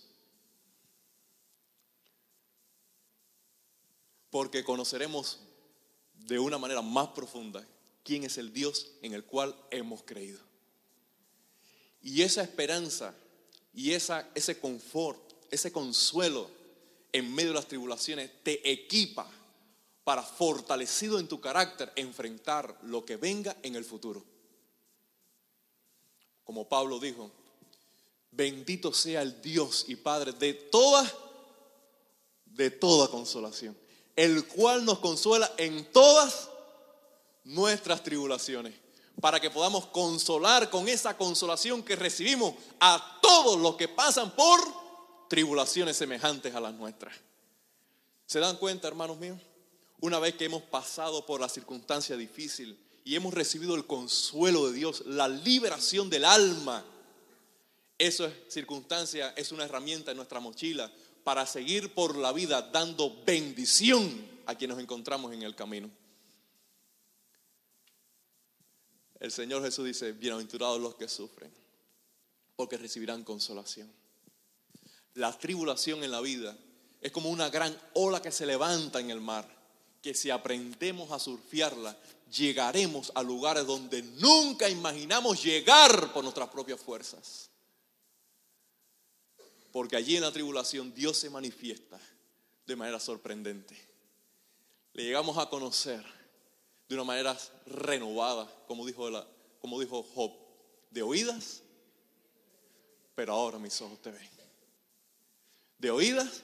Porque 4.30 4.64
conoceremos 4.64 5.40
de 6.28 6.40
una 6.40 6.58
manera 6.58 6.82
más 6.82 7.10
profunda 7.10 7.66
quién 8.04 8.24
es 8.24 8.38
el 8.38 8.54
Dios 8.54 8.92
en 9.02 9.14
el 9.14 9.24
cual 9.24 9.56
hemos 9.72 10.04
creído. 10.04 10.40
Y 12.02 12.22
esa 12.22 12.44
esperanza 12.44 13.16
y 13.74 13.92
esa, 13.92 14.30
ese 14.36 14.60
confort, 14.60 15.20
ese 15.52 15.72
consuelo 15.72 16.50
en 17.12 17.34
medio 17.34 17.50
de 17.50 17.56
las 17.56 17.68
tribulaciones 17.68 18.32
te 18.44 18.72
equipa 18.72 19.30
para, 20.04 20.22
fortalecido 20.22 21.20
en 21.20 21.28
tu 21.28 21.42
carácter, 21.42 21.92
enfrentar 21.96 22.78
lo 22.84 23.04
que 23.04 23.18
venga 23.18 23.58
en 23.64 23.76
el 23.76 23.84
futuro. 23.84 24.24
Como 26.44 26.70
Pablo 26.70 27.00
dijo, 27.00 27.32
bendito 28.32 28.94
sea 28.94 29.24
el 29.24 29.42
Dios 29.42 29.86
y 29.88 29.96
Padre 29.96 30.34
de 30.34 30.54
toda, 30.54 31.12
de 32.46 32.70
toda 32.70 33.08
consolación, 33.08 33.76
el 34.16 34.46
cual 34.48 34.86
nos 34.86 35.00
consuela 35.00 35.52
en 35.58 35.92
todas 35.92 36.50
nuestras 37.44 38.04
tribulaciones, 38.04 38.74
para 39.22 39.40
que 39.40 39.50
podamos 39.50 39.86
consolar 39.88 40.70
con 40.70 40.88
esa 40.88 41.18
consolación 41.18 41.84
que 41.84 41.96
recibimos 41.96 42.54
a 42.80 43.20
todos 43.22 43.60
los 43.60 43.76
que 43.76 43.88
pasan 43.88 44.36
por 44.36 44.60
tribulaciones 45.30 45.98
semejantes 45.98 46.54
a 46.56 46.60
las 46.60 46.74
nuestras. 46.74 47.16
¿Se 48.26 48.40
dan 48.40 48.58
cuenta, 48.58 48.88
hermanos 48.88 49.18
míos? 49.18 49.40
Una 50.02 50.20
vez 50.20 50.36
que 50.36 50.46
hemos 50.46 50.64
pasado 50.64 51.26
por 51.26 51.40
la 51.40 51.50
circunstancia 51.50 52.18
difícil 52.18 52.80
y 53.04 53.16
hemos 53.16 53.34
recibido 53.34 53.76
el 53.76 53.86
consuelo 53.86 54.68
de 54.68 54.74
Dios, 54.74 55.04
la 55.06 55.28
liberación 55.28 56.10
del 56.10 56.26
alma, 56.26 56.84
esa 57.98 58.30
circunstancia 58.50 59.34
es 59.38 59.52
una 59.52 59.64
herramienta 59.64 60.12
en 60.12 60.18
nuestra 60.18 60.40
mochila 60.40 60.92
para 61.26 61.48
seguir 61.48 61.92
por 61.96 62.16
la 62.16 62.32
vida 62.32 62.62
dando 62.62 63.24
bendición 63.26 64.30
a 64.46 64.54
quienes 64.54 64.78
nos 64.78 64.84
encontramos 64.84 65.34
en 65.34 65.42
el 65.42 65.56
camino. 65.56 65.90
El 69.20 69.32
Señor 69.32 69.64
Jesús 69.64 69.86
dice, 69.86 70.12
bienaventurados 70.12 70.80
los 70.80 70.94
que 70.94 71.08
sufren, 71.10 71.52
porque 72.56 72.78
recibirán 72.78 73.24
consolación. 73.24 73.92
La 75.16 75.36
tribulación 75.36 76.04
en 76.04 76.12
la 76.12 76.22
vida 76.22 76.56
es 77.02 77.12
como 77.12 77.32
una 77.32 77.50
gran 77.50 77.76
ola 77.96 78.22
que 78.22 78.32
se 78.32 78.46
levanta 78.46 79.00
en 79.00 79.10
el 79.10 79.20
mar, 79.20 79.50
que 80.04 80.14
si 80.14 80.30
aprendemos 80.30 81.12
a 81.12 81.18
surfearla, 81.18 81.98
llegaremos 82.30 83.12
a 83.16 83.24
lugares 83.24 83.66
donde 83.66 84.04
nunca 84.04 84.70
imaginamos 84.70 85.44
llegar 85.44 86.14
por 86.14 86.24
nuestras 86.24 86.50
propias 86.50 86.80
fuerzas. 86.80 87.50
Porque 89.76 89.98
allí 89.98 90.16
en 90.16 90.22
la 90.22 90.32
tribulación 90.32 90.94
Dios 90.94 91.18
se 91.18 91.30
manifiesta 91.30 92.00
de 92.66 92.78
manera 92.78 92.98
sorprendente. 92.98 93.78
Le 94.94 95.04
llegamos 95.04 95.38
a 95.38 95.50
conocer 95.50 96.02
de 96.88 96.96
una 96.96 97.04
manera 97.04 97.38
renovada, 97.66 98.50
como 98.70 98.86
dijo, 98.86 100.04
Job, 100.16 100.32
de 100.92 101.02
oídas, 101.02 101.62
pero 103.16 103.34
ahora 103.34 103.60
mis 103.60 103.82
ojos 103.82 104.02
te 104.02 104.12
ven. 104.12 104.30
De 105.78 105.92
oídas, 105.92 106.44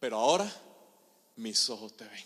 pero 0.00 0.16
ahora 0.16 0.52
mis 1.36 1.70
ojos 1.70 1.96
te 1.96 2.06
ven. 2.06 2.24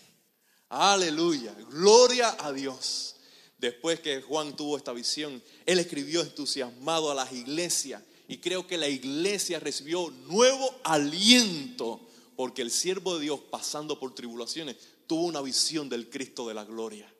Aleluya, 0.67 1.53
gloria 1.69 2.37
a 2.39 2.51
Dios. 2.51 3.17
Después 3.59 3.99
que 3.99 4.23
Juan 4.23 4.55
tuvo 4.55 4.77
esta 4.77 4.93
visión, 4.93 5.43
él 5.67 5.77
escribió 5.77 6.21
entusiasmado 6.21 7.11
a 7.11 7.13
las 7.13 7.31
iglesias 7.31 8.01
y 8.31 8.37
creo 8.37 8.65
que 8.65 8.77
la 8.77 8.87
iglesia 8.87 9.59
recibió 9.59 10.09
nuevo 10.09 10.73
aliento 10.85 11.99
porque 12.37 12.61
el 12.61 12.71
siervo 12.71 13.15
de 13.15 13.23
Dios 13.23 13.41
pasando 13.51 13.99
por 13.99 14.15
tribulaciones 14.15 14.77
tuvo 15.05 15.25
una 15.25 15.41
visión 15.41 15.89
del 15.89 16.09
Cristo 16.09 16.47
de 16.47 16.53
la 16.53 16.63
gloria. 16.63 17.13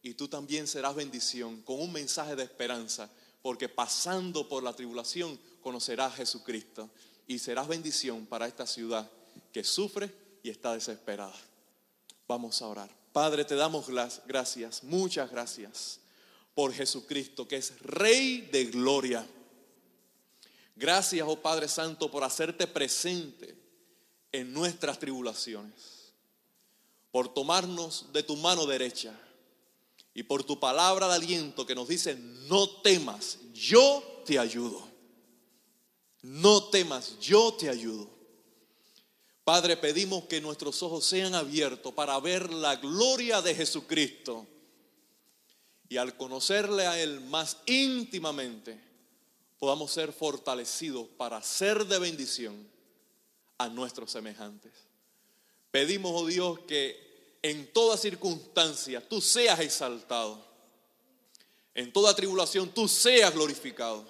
Y 0.00 0.14
tú 0.14 0.28
también 0.28 0.66
serás 0.66 0.94
bendición 0.94 1.60
con 1.60 1.78
un 1.78 1.92
mensaje 1.92 2.36
de 2.36 2.44
esperanza, 2.44 3.10
porque 3.42 3.68
pasando 3.68 4.48
por 4.48 4.62
la 4.62 4.72
tribulación 4.72 5.38
conocerás 5.60 6.14
a 6.14 6.16
Jesucristo 6.16 6.88
y 7.26 7.38
serás 7.38 7.68
bendición 7.68 8.24
para 8.24 8.46
esta 8.46 8.66
ciudad 8.66 9.10
que 9.52 9.62
sufre 9.62 10.10
y 10.42 10.48
está 10.48 10.72
desesperada. 10.72 11.36
Vamos 12.26 12.62
a 12.62 12.68
orar. 12.68 12.96
Padre, 13.12 13.44
te 13.44 13.56
damos 13.56 13.90
las 13.90 14.22
gracias, 14.26 14.84
muchas 14.84 15.30
gracias 15.30 16.00
por 16.54 16.72
Jesucristo, 16.72 17.46
que 17.46 17.56
es 17.56 17.78
Rey 17.82 18.48
de 18.50 18.64
Gloria. 18.64 19.26
Gracias, 20.76 21.26
oh 21.28 21.40
Padre 21.40 21.66
Santo, 21.66 22.10
por 22.10 22.22
hacerte 22.22 22.66
presente 22.66 23.56
en 24.30 24.52
nuestras 24.52 24.98
tribulaciones 24.98 25.96
por 27.16 27.32
tomarnos 27.32 28.12
de 28.12 28.22
tu 28.22 28.36
mano 28.36 28.66
derecha 28.66 29.18
y 30.12 30.22
por 30.22 30.44
tu 30.44 30.60
palabra 30.60 31.08
de 31.08 31.14
aliento 31.14 31.64
que 31.64 31.74
nos 31.74 31.88
dice, 31.88 32.14
no 32.14 32.68
temas, 32.82 33.38
yo 33.54 34.22
te 34.26 34.38
ayudo. 34.38 34.86
No 36.20 36.64
temas, 36.64 37.18
yo 37.20 37.54
te 37.54 37.70
ayudo. 37.70 38.10
Padre, 39.44 39.78
pedimos 39.78 40.24
que 40.24 40.42
nuestros 40.42 40.82
ojos 40.82 41.06
sean 41.06 41.34
abiertos 41.34 41.94
para 41.94 42.20
ver 42.20 42.52
la 42.52 42.76
gloria 42.76 43.40
de 43.40 43.54
Jesucristo 43.54 44.46
y 45.88 45.96
al 45.96 46.18
conocerle 46.18 46.86
a 46.86 47.00
Él 47.02 47.22
más 47.22 47.56
íntimamente, 47.64 48.78
podamos 49.58 49.90
ser 49.90 50.12
fortalecidos 50.12 51.06
para 51.16 51.42
ser 51.42 51.86
de 51.86 51.98
bendición 51.98 52.68
a 53.58 53.68
nuestros 53.68 54.10
semejantes. 54.10 54.72
Pedimos, 55.70 56.12
oh 56.14 56.26
Dios, 56.26 56.60
que 56.60 57.38
en 57.42 57.72
toda 57.72 57.96
circunstancia 57.96 59.06
tú 59.06 59.20
seas 59.20 59.60
exaltado. 59.60 60.44
En 61.74 61.92
toda 61.92 62.14
tribulación 62.14 62.70
tú 62.70 62.88
seas 62.88 63.32
glorificado. 63.34 64.04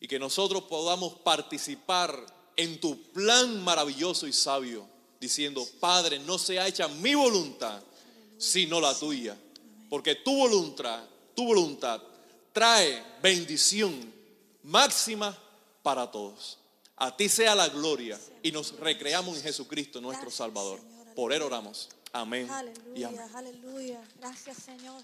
Y 0.00 0.08
que 0.08 0.18
nosotros 0.18 0.64
podamos 0.64 1.14
participar 1.20 2.26
en 2.56 2.80
tu 2.80 3.00
plan 3.12 3.62
maravilloso 3.62 4.26
y 4.26 4.32
sabio, 4.32 4.86
diciendo, 5.20 5.66
Padre, 5.78 6.18
no 6.18 6.38
sea 6.38 6.66
hecha 6.66 6.88
mi 6.88 7.14
voluntad, 7.14 7.80
sino 8.36 8.80
la 8.80 8.98
tuya. 8.98 9.36
Porque 9.88 10.16
tu 10.16 10.36
voluntad, 10.36 11.04
tu 11.34 11.46
voluntad 11.46 12.02
trae 12.52 13.02
bendición 13.22 14.12
máxima 14.62 15.36
para 15.82 16.10
todos. 16.10 16.58
A 16.96 17.16
ti 17.16 17.28
sea 17.28 17.54
la 17.54 17.68
gloria 17.68 18.18
y 18.42 18.52
nos 18.52 18.78
recreamos 18.78 19.36
en 19.36 19.42
Jesucristo 19.42 20.00
nuestro 20.00 20.30
Salvador. 20.30 20.80
Por 21.16 21.32
él 21.32 21.42
oramos. 21.42 21.88
Amén. 22.12 22.48
Aleluya, 22.50 23.10
aleluya. 23.34 24.00
Gracias, 24.20 24.58
Señor. 24.58 25.02